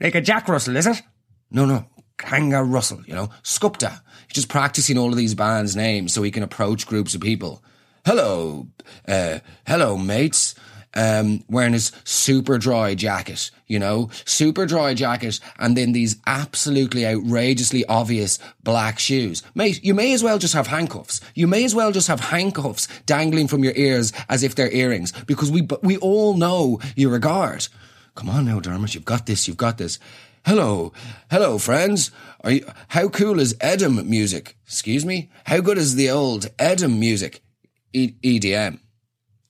Like 0.00 0.14
a 0.14 0.20
Jack 0.20 0.48
Russell, 0.48 0.76
is 0.76 0.86
it? 0.86 1.02
No, 1.50 1.66
no. 1.66 1.84
Kanga 2.18 2.62
Russell, 2.62 3.02
you 3.06 3.14
know, 3.14 3.30
Skupta. 3.42 4.00
He's 4.28 4.34
just 4.34 4.48
practicing 4.48 4.98
all 4.98 5.10
of 5.10 5.16
these 5.16 5.34
bands' 5.34 5.76
names 5.76 6.12
so 6.12 6.22
he 6.22 6.30
can 6.30 6.42
approach 6.42 6.86
groups 6.86 7.14
of 7.14 7.20
people. 7.20 7.62
Hello, 8.04 8.68
uh, 9.06 9.38
hello, 9.66 9.96
mates. 9.96 10.54
Um, 10.94 11.42
wearing 11.48 11.72
his 11.72 11.90
super 12.04 12.58
dry 12.58 12.94
jacket, 12.94 13.50
you 13.66 13.78
know, 13.78 14.10
super 14.26 14.66
dry 14.66 14.92
jacket, 14.92 15.40
and 15.58 15.74
then 15.74 15.92
these 15.92 16.16
absolutely 16.26 17.06
outrageously 17.06 17.82
obvious 17.86 18.38
black 18.62 18.98
shoes. 18.98 19.42
Mate, 19.54 19.82
you 19.82 19.94
may 19.94 20.12
as 20.12 20.22
well 20.22 20.38
just 20.38 20.52
have 20.52 20.66
handcuffs. 20.66 21.22
You 21.34 21.46
may 21.46 21.64
as 21.64 21.74
well 21.74 21.92
just 21.92 22.08
have 22.08 22.20
handcuffs 22.20 22.88
dangling 23.06 23.48
from 23.48 23.64
your 23.64 23.72
ears 23.74 24.12
as 24.28 24.42
if 24.42 24.54
they're 24.54 24.70
earrings, 24.70 25.12
because 25.24 25.50
we 25.50 25.66
we 25.82 25.96
all 25.96 26.36
know 26.36 26.78
your 26.94 27.12
regard. 27.12 27.68
Come 28.14 28.28
on 28.28 28.44
now, 28.44 28.60
Dermot, 28.60 28.94
you've 28.94 29.06
got 29.06 29.24
this, 29.24 29.48
you've 29.48 29.56
got 29.56 29.78
this. 29.78 29.98
Hello, 30.44 30.92
hello, 31.30 31.56
friends. 31.56 32.10
Are 32.40 32.50
you, 32.50 32.66
how 32.88 33.08
cool 33.08 33.38
is 33.38 33.54
Edam 33.60 34.10
music? 34.10 34.56
Excuse 34.66 35.06
me? 35.06 35.30
How 35.46 35.60
good 35.60 35.78
is 35.78 35.94
the 35.94 36.10
old 36.10 36.48
Edam 36.58 36.98
music? 36.98 37.44
E- 37.92 38.14
EDM. 38.24 38.80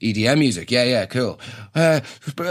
EDM 0.03 0.39
music. 0.39 0.71
Yeah, 0.71 0.85
yeah, 0.85 1.07
cool. 1.07 1.41
Uh, 1.75 2.01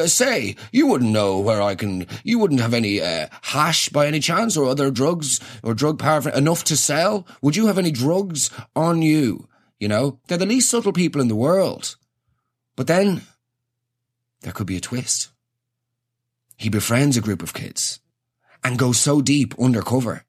say, 0.07 0.55
you 0.71 0.87
wouldn't 0.87 1.11
know 1.11 1.37
where 1.37 1.61
I 1.61 1.75
can, 1.75 2.07
you 2.23 2.39
wouldn't 2.39 2.61
have 2.61 2.73
any, 2.73 2.99
uh, 2.99 3.27
hash 3.43 3.89
by 3.89 4.07
any 4.07 4.19
chance 4.19 4.57
or 4.57 4.67
other 4.67 4.89
drugs 4.89 5.39
or 5.61 5.75
drug 5.75 5.99
paraphernalia 5.99 6.41
enough 6.41 6.63
to 6.63 6.75
sell? 6.75 7.27
Would 7.43 7.55
you 7.55 7.67
have 7.67 7.77
any 7.77 7.91
drugs 7.91 8.49
on 8.75 9.03
you? 9.03 9.47
You 9.79 9.87
know, 9.87 10.19
they're 10.27 10.39
the 10.39 10.47
least 10.47 10.71
subtle 10.71 10.93
people 10.93 11.21
in 11.21 11.27
the 11.27 11.35
world. 11.35 11.95
But 12.75 12.87
then 12.87 13.21
there 14.41 14.51
could 14.51 14.67
be 14.67 14.77
a 14.77 14.81
twist. 14.81 15.29
He 16.57 16.69
befriends 16.69 17.17
a 17.17 17.21
group 17.21 17.43
of 17.43 17.53
kids 17.53 17.99
and 18.63 18.77
goes 18.77 18.99
so 18.99 19.21
deep 19.21 19.53
undercover 19.59 20.23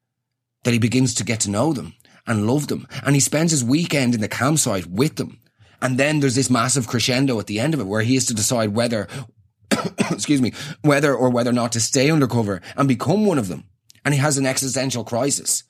that 0.64 0.72
he 0.72 0.78
begins 0.78 1.14
to 1.14 1.24
get 1.24 1.40
to 1.40 1.50
know 1.50 1.72
them 1.72 1.94
and 2.26 2.46
love 2.46 2.68
them. 2.68 2.86
And 3.04 3.14
he 3.14 3.20
spends 3.20 3.50
his 3.50 3.64
weekend 3.64 4.14
in 4.14 4.20
the 4.20 4.28
campsite 4.28 4.86
with 4.86 5.16
them. 5.16 5.40
And 5.80 5.98
then 5.98 6.20
there's 6.20 6.36
this 6.36 6.50
massive 6.50 6.86
crescendo 6.86 7.38
at 7.40 7.46
the 7.46 7.58
end 7.58 7.74
of 7.74 7.80
it 7.80 7.86
where 7.86 8.02
he 8.02 8.14
has 8.14 8.26
to 8.26 8.34
decide 8.34 8.70
whether, 8.70 9.08
excuse 10.10 10.40
me, 10.40 10.52
whether 10.82 11.14
or 11.14 11.30
whether 11.30 11.52
not 11.52 11.72
to 11.72 11.80
stay 11.80 12.10
undercover 12.10 12.62
and 12.76 12.86
become 12.86 13.26
one 13.26 13.38
of 13.38 13.48
them. 13.48 13.64
And 14.04 14.14
he 14.14 14.20
has 14.20 14.38
an 14.38 14.46
existential 14.46 15.04
crisis. 15.04 15.64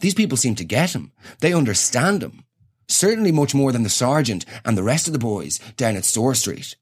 These 0.00 0.14
people 0.14 0.38
seem 0.38 0.54
to 0.56 0.64
get 0.64 0.94
him. 0.94 1.12
They 1.40 1.52
understand 1.52 2.22
him. 2.22 2.44
Certainly 2.88 3.32
much 3.32 3.54
more 3.54 3.70
than 3.70 3.82
the 3.82 3.90
sergeant 3.90 4.44
and 4.64 4.76
the 4.76 4.82
rest 4.82 5.06
of 5.06 5.12
the 5.12 5.18
boys 5.18 5.60
down 5.76 5.96
at 5.96 6.04
Store 6.04 6.34
Street. 6.34 6.74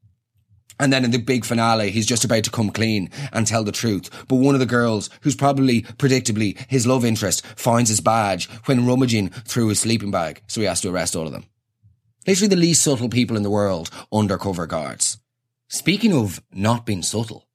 And 0.81 0.93
then 0.93 1.05
in 1.05 1.11
the 1.11 1.19
big 1.19 1.45
finale, 1.45 1.91
he's 1.91 2.07
just 2.07 2.25
about 2.25 2.45
to 2.45 2.51
come 2.51 2.71
clean 2.71 3.11
and 3.33 3.47
tell 3.47 3.65
the 3.65 3.73
truth. 3.73 4.11
But 4.29 4.37
one 4.37 4.55
of 4.55 4.61
the 4.61 4.67
girls, 4.67 5.11
who's 5.23 5.35
probably, 5.35 5.83
predictably, 5.83 6.57
his 6.69 6.87
love 6.87 7.05
interest, 7.05 7.45
finds 7.47 7.91
his 7.91 8.01
badge 8.01 8.49
when 8.67 8.87
rummaging 8.87 9.31
through 9.31 9.69
his 9.69 9.81
sleeping 9.81 10.11
bag. 10.11 10.43
So 10.47 10.61
he 10.61 10.67
has 10.67 10.81
to 10.83 10.91
arrest 10.91 11.17
all 11.17 11.27
of 11.27 11.33
them. 11.33 11.47
Literally 12.27 12.49
the 12.49 12.57
least 12.57 12.83
subtle 12.83 13.09
people 13.09 13.37
in 13.37 13.43
the 13.43 13.51
world, 13.51 13.91
undercover 14.13 14.67
guards. 14.67 15.19
Speaking 15.69 16.15
of 16.15 16.43
not 16.53 16.87
being 16.87 17.03
subtle, 17.03 17.47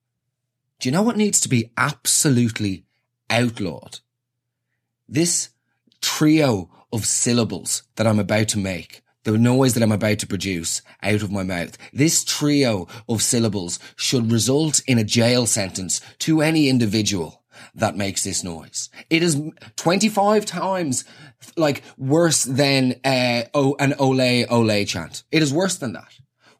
do 0.80 0.90
you 0.90 0.94
know 0.94 1.02
what 1.02 1.18
needs 1.18 1.40
to 1.42 1.50
be 1.50 1.72
absolutely 1.78 2.86
outlawed? 3.30 4.00
This 5.08 5.50
trio 6.02 6.70
of 6.92 7.06
syllables 7.06 7.84
that 7.96 8.06
I'm 8.06 8.20
about 8.20 8.50
to 8.50 8.60
make 8.60 9.02
the 9.24 9.38
noise 9.38 9.74
that 9.74 9.84
I'm 9.84 9.92
about 9.92 10.20
to 10.20 10.28
produce 10.28 10.82
out 11.02 11.22
of 11.22 11.32
my 11.32 11.44
mouth. 11.44 11.78
This 11.92 12.24
trio 12.24 12.88
of 13.08 13.22
syllables 13.22 13.80
should 13.96 14.32
result 14.32 14.82
in 14.88 14.98
a 14.98 15.04
jail 15.04 15.46
sentence 15.46 16.02
to 16.20 16.42
any 16.42 16.70
individual 16.70 17.44
that 17.76 17.98
makes 17.98 18.24
this 18.24 18.44
noise. 18.44 18.90
It 19.10 19.24
is 19.24 19.42
25 19.76 20.46
times 20.46 21.06
like 21.58 21.84
worse 21.98 22.44
than 22.44 22.96
uh, 23.04 23.44
oh, 23.54 23.76
an 23.80 23.94
ole 24.00 24.46
ole 24.50 24.86
chant. 24.86 25.24
It 25.32 25.42
is 25.42 25.54
worse 25.54 25.76
than 25.78 25.94
that. 25.94 26.14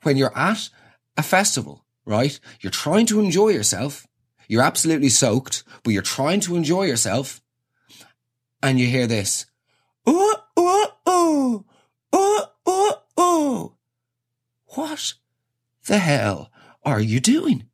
When 0.04 0.18
you're 0.18 0.38
at 0.38 0.70
a 1.18 1.24
festival, 1.24 1.86
right? 2.06 2.40
You're 2.62 2.72
trying 2.72 3.06
to 3.08 3.20
enjoy 3.20 3.50
yourself. 3.50 4.06
You're 4.48 4.64
absolutely 4.64 5.10
soaked, 5.10 5.64
but 5.84 5.94
you're 5.94 6.02
trying 6.02 6.42
to 6.42 6.56
enjoy 6.56 6.84
yourself. 6.84 7.42
And 8.62 8.80
you 8.80 8.88
hear 8.88 9.08
this. 9.08 9.46
Ooh, 10.08 10.36
ooh, 10.60 10.88
ooh. 11.10 11.66
Oh, 12.16 12.46
What 14.76 15.14
the 15.88 16.00
hell 16.00 16.52
are 16.84 17.00
you 17.00 17.20
doing? 17.20 17.68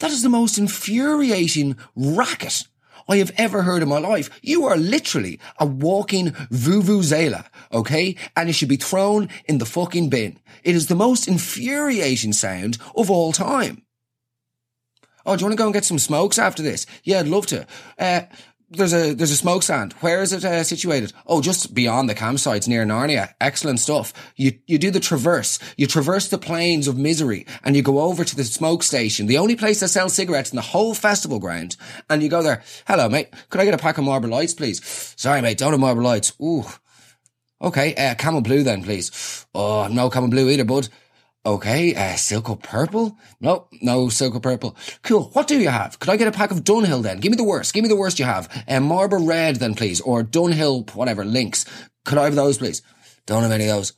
That 0.00 0.10
is 0.10 0.22
the 0.22 0.28
most 0.28 0.58
infuriating 0.58 1.76
racket 1.94 2.66
I 3.08 3.16
have 3.18 3.32
ever 3.36 3.62
heard 3.62 3.82
in 3.82 3.88
my 3.88 3.98
life. 3.98 4.30
You 4.42 4.64
are 4.66 4.76
literally 4.76 5.38
a 5.58 5.66
walking 5.66 6.30
vuvuzela, 6.50 7.46
okay? 7.72 8.16
And 8.36 8.48
it 8.48 8.54
should 8.54 8.68
be 8.68 8.76
thrown 8.76 9.28
in 9.46 9.58
the 9.58 9.66
fucking 9.66 10.08
bin. 10.10 10.38
It 10.62 10.74
is 10.74 10.86
the 10.86 10.94
most 10.94 11.28
infuriating 11.28 12.32
sound 12.32 12.78
of 12.94 13.10
all 13.10 13.32
time. 13.32 13.82
Oh, 15.26 15.36
do 15.36 15.42
you 15.42 15.46
want 15.46 15.58
to 15.58 15.62
go 15.62 15.66
and 15.66 15.74
get 15.74 15.84
some 15.84 15.98
smokes 15.98 16.38
after 16.38 16.62
this? 16.62 16.86
Yeah, 17.04 17.20
I'd 17.20 17.28
love 17.28 17.46
to. 17.48 17.66
Uh, 17.98 18.22
there's 18.70 18.92
a 18.92 19.14
there's 19.14 19.30
a 19.30 19.36
smoke 19.36 19.62
stand. 19.62 19.92
Where 19.94 20.22
is 20.22 20.32
it 20.32 20.44
uh, 20.44 20.62
situated? 20.62 21.12
Oh, 21.26 21.40
just 21.40 21.74
beyond 21.74 22.08
the 22.08 22.14
campsites 22.14 22.68
near 22.68 22.84
Narnia. 22.84 23.32
Excellent 23.40 23.80
stuff. 23.80 24.12
You 24.36 24.58
you 24.66 24.78
do 24.78 24.90
the 24.90 25.00
traverse. 25.00 25.58
You 25.76 25.86
traverse 25.86 26.28
the 26.28 26.38
plains 26.38 26.86
of 26.86 26.98
misery, 26.98 27.46
and 27.64 27.76
you 27.76 27.82
go 27.82 28.00
over 28.00 28.24
to 28.24 28.36
the 28.36 28.44
smoke 28.44 28.82
station, 28.82 29.26
the 29.26 29.38
only 29.38 29.56
place 29.56 29.80
that 29.80 29.88
sells 29.88 30.14
cigarettes 30.14 30.50
in 30.50 30.56
the 30.56 30.62
whole 30.62 30.94
festival 30.94 31.38
ground. 31.38 31.76
And 32.10 32.22
you 32.22 32.28
go 32.28 32.42
there. 32.42 32.62
Hello, 32.86 33.08
mate. 33.08 33.32
Could 33.48 33.60
I 33.60 33.64
get 33.64 33.74
a 33.74 33.78
pack 33.78 33.98
of 33.98 34.04
Marlboro 34.04 34.30
Lights, 34.30 34.54
please? 34.54 34.84
Sorry, 35.16 35.40
mate. 35.40 35.58
Don't 35.58 35.72
have 35.72 35.80
Marlboro 35.80 36.04
Lights. 36.04 36.32
Ooh. 36.42 36.64
Okay, 37.60 37.94
uh, 37.96 38.14
Camel 38.14 38.40
Blue 38.40 38.62
then, 38.62 38.84
please. 38.84 39.46
Oh, 39.52 39.88
no 39.88 40.10
Camel 40.10 40.30
Blue 40.30 40.48
either, 40.48 40.64
bud. 40.64 40.88
Okay, 41.48 41.94
uh, 41.94 42.56
Purple? 42.62 43.16
No, 43.40 43.68
no 43.80 44.10
Silk 44.10 44.34
Cut 44.34 44.42
Purple. 44.42 44.76
Cool. 45.02 45.30
What 45.32 45.48
do 45.48 45.58
you 45.58 45.70
have? 45.70 45.98
Could 45.98 46.10
I 46.10 46.18
get 46.18 46.28
a 46.28 46.30
pack 46.30 46.50
of 46.50 46.62
Dunhill 46.62 47.02
then? 47.02 47.20
Give 47.20 47.30
me 47.30 47.36
the 47.36 47.42
worst. 47.42 47.72
Give 47.72 47.82
me 47.82 47.88
the 47.88 47.96
worst 47.96 48.18
you 48.18 48.26
have. 48.26 48.64
Uh, 48.68 48.80
Marlboro 48.80 49.22
Red 49.22 49.56
then, 49.56 49.74
please. 49.74 50.02
Or 50.02 50.22
Dunhill, 50.22 50.94
whatever, 50.94 51.24
Links. 51.24 51.64
Could 52.04 52.18
I 52.18 52.24
have 52.24 52.34
those, 52.34 52.58
please? 52.58 52.82
Don't 53.24 53.44
have 53.44 53.50
any 53.50 53.64
of 53.64 53.76
those. 53.76 53.94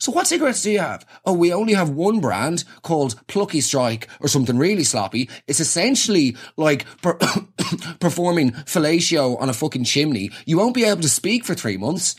So 0.00 0.12
what 0.12 0.26
cigarettes 0.26 0.62
do 0.62 0.70
you 0.70 0.80
have? 0.80 1.06
Oh, 1.24 1.32
we 1.32 1.50
only 1.50 1.72
have 1.72 1.88
one 1.88 2.20
brand 2.20 2.64
called 2.82 3.18
Plucky 3.26 3.62
Strike 3.62 4.06
or 4.20 4.28
something 4.28 4.58
really 4.58 4.84
sloppy. 4.84 5.30
It's 5.46 5.60
essentially 5.60 6.36
like 6.58 6.84
per- 7.00 7.14
performing 8.00 8.50
fellatio 8.50 9.40
on 9.40 9.48
a 9.48 9.54
fucking 9.54 9.84
chimney. 9.84 10.30
You 10.44 10.58
won't 10.58 10.74
be 10.74 10.84
able 10.84 11.00
to 11.00 11.08
speak 11.08 11.46
for 11.46 11.54
three 11.54 11.78
months. 11.78 12.16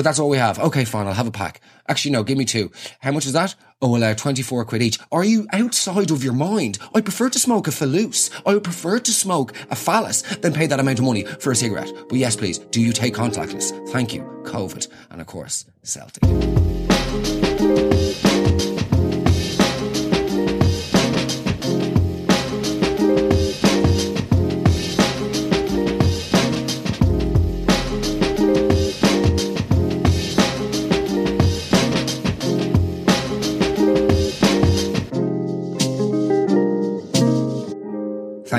But 0.00 0.04
that's 0.04 0.18
all 0.18 0.30
we 0.30 0.38
have. 0.38 0.58
Okay, 0.58 0.86
fine. 0.86 1.06
I'll 1.06 1.12
have 1.12 1.26
a 1.26 1.30
pack. 1.30 1.60
Actually, 1.86 2.12
no, 2.12 2.22
give 2.22 2.38
me 2.38 2.46
two. 2.46 2.72
How 3.00 3.12
much 3.12 3.26
is 3.26 3.34
that? 3.34 3.54
Oh, 3.82 3.90
well, 3.90 4.02
uh, 4.02 4.14
24 4.14 4.64
quid 4.64 4.80
each. 4.80 4.98
Are 5.12 5.24
you 5.24 5.46
outside 5.52 6.10
of 6.10 6.24
your 6.24 6.32
mind? 6.32 6.78
I 6.94 7.02
prefer 7.02 7.28
to 7.28 7.38
smoke 7.38 7.68
a 7.68 7.70
phallus. 7.70 8.30
I 8.46 8.54
would 8.54 8.64
prefer 8.64 8.98
to 8.98 9.12
smoke 9.12 9.52
a 9.70 9.76
phallus 9.76 10.22
than 10.36 10.54
pay 10.54 10.66
that 10.68 10.80
amount 10.80 11.00
of 11.00 11.04
money 11.04 11.24
for 11.24 11.50
a 11.50 11.54
cigarette. 11.54 11.92
But 12.08 12.16
yes, 12.16 12.34
please, 12.34 12.56
do 12.56 12.80
you 12.80 12.94
take 12.94 13.12
contactless? 13.12 13.90
Thank 13.90 14.14
you. 14.14 14.22
COVID. 14.44 14.88
And 15.10 15.20
of 15.20 15.26
course, 15.26 15.66
Celtic. 15.82 16.22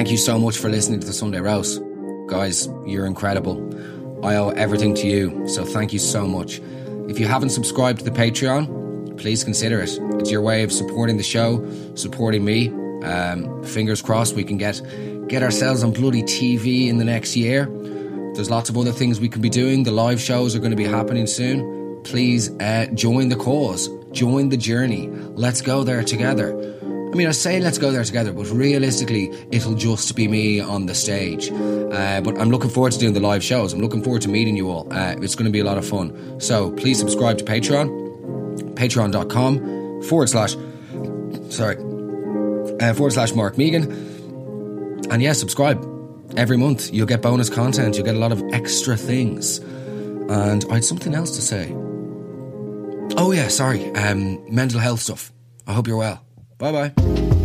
Thank 0.01 0.09
you 0.09 0.17
so 0.17 0.39
much 0.39 0.57
for 0.57 0.67
listening 0.67 0.99
to 0.99 1.05
the 1.05 1.13
Sunday 1.13 1.39
Roast. 1.41 1.79
Guys, 2.25 2.67
you're 2.87 3.05
incredible. 3.05 3.55
I 4.25 4.33
owe 4.33 4.49
everything 4.49 4.95
to 4.95 5.05
you, 5.05 5.47
so 5.47 5.63
thank 5.63 5.93
you 5.93 5.99
so 5.99 6.25
much. 6.25 6.59
If 7.07 7.19
you 7.19 7.27
haven't 7.27 7.51
subscribed 7.51 7.99
to 7.99 8.05
the 8.05 8.09
Patreon, 8.09 9.19
please 9.19 9.43
consider 9.43 9.79
it. 9.79 9.91
It's 10.19 10.31
your 10.31 10.41
way 10.41 10.63
of 10.63 10.71
supporting 10.71 11.17
the 11.17 11.23
show, 11.23 11.63
supporting 11.93 12.43
me. 12.43 12.69
Um, 13.03 13.63
fingers 13.63 14.01
crossed 14.01 14.33
we 14.35 14.43
can 14.43 14.57
get 14.57 14.81
get 15.27 15.43
ourselves 15.43 15.83
on 15.83 15.91
bloody 15.91 16.23
TV 16.23 16.87
in 16.87 16.97
the 16.97 17.05
next 17.05 17.35
year. 17.35 17.65
There's 18.33 18.49
lots 18.49 18.71
of 18.71 18.77
other 18.79 18.91
things 18.91 19.19
we 19.19 19.29
can 19.29 19.43
be 19.43 19.51
doing. 19.51 19.83
The 19.83 19.91
live 19.91 20.19
shows 20.19 20.55
are 20.55 20.59
going 20.59 20.71
to 20.71 20.77
be 20.77 20.87
happening 20.87 21.27
soon. 21.27 22.01
Please 22.05 22.49
uh, 22.59 22.87
join 22.95 23.29
the 23.29 23.35
cause, 23.35 23.87
join 24.13 24.49
the 24.49 24.57
journey. 24.57 25.09
Let's 25.09 25.61
go 25.61 25.83
there 25.83 26.03
together. 26.03 26.79
I 27.11 27.15
mean, 27.15 27.27
I 27.27 27.31
say 27.31 27.59
let's 27.59 27.77
go 27.77 27.91
there 27.91 28.05
together, 28.05 28.31
but 28.31 28.49
realistically, 28.49 29.31
it'll 29.51 29.75
just 29.75 30.15
be 30.15 30.29
me 30.29 30.61
on 30.61 30.85
the 30.85 30.95
stage. 30.95 31.51
Uh, 31.51 32.21
but 32.21 32.39
I'm 32.39 32.49
looking 32.49 32.69
forward 32.69 32.93
to 32.93 32.99
doing 32.99 33.11
the 33.11 33.19
live 33.19 33.43
shows. 33.43 33.73
I'm 33.73 33.81
looking 33.81 34.01
forward 34.01 34.21
to 34.21 34.29
meeting 34.29 34.55
you 34.55 34.69
all. 34.69 34.87
Uh, 34.93 35.15
it's 35.21 35.35
going 35.35 35.45
to 35.45 35.51
be 35.51 35.59
a 35.59 35.65
lot 35.65 35.77
of 35.77 35.85
fun. 35.85 36.39
So 36.39 36.71
please 36.71 36.97
subscribe 36.97 37.37
to 37.39 37.43
Patreon, 37.43 38.75
patreon.com 38.75 40.03
forward 40.03 40.29
slash, 40.29 40.55
sorry, 41.53 41.75
uh, 42.79 42.93
forward 42.93 43.11
slash 43.11 43.33
Mark 43.33 43.57
Megan. 43.57 43.91
And 45.11 45.21
yeah, 45.21 45.33
subscribe. 45.33 45.85
Every 46.37 46.55
month 46.55 46.93
you'll 46.93 47.07
get 47.07 47.21
bonus 47.21 47.49
content, 47.49 47.97
you'll 47.97 48.05
get 48.05 48.15
a 48.15 48.19
lot 48.19 48.31
of 48.31 48.41
extra 48.53 48.95
things. 48.95 49.57
And 49.57 50.63
I 50.71 50.75
had 50.75 50.85
something 50.85 51.13
else 51.13 51.35
to 51.35 51.41
say. 51.41 51.73
Oh, 53.17 53.33
yeah, 53.33 53.49
sorry. 53.49 53.93
Um, 53.95 54.41
mental 54.49 54.79
health 54.79 55.01
stuff. 55.01 55.33
I 55.67 55.73
hope 55.73 55.87
you're 55.87 55.97
well. 55.97 56.25
Bye 56.61 56.71
bye. 56.71 57.40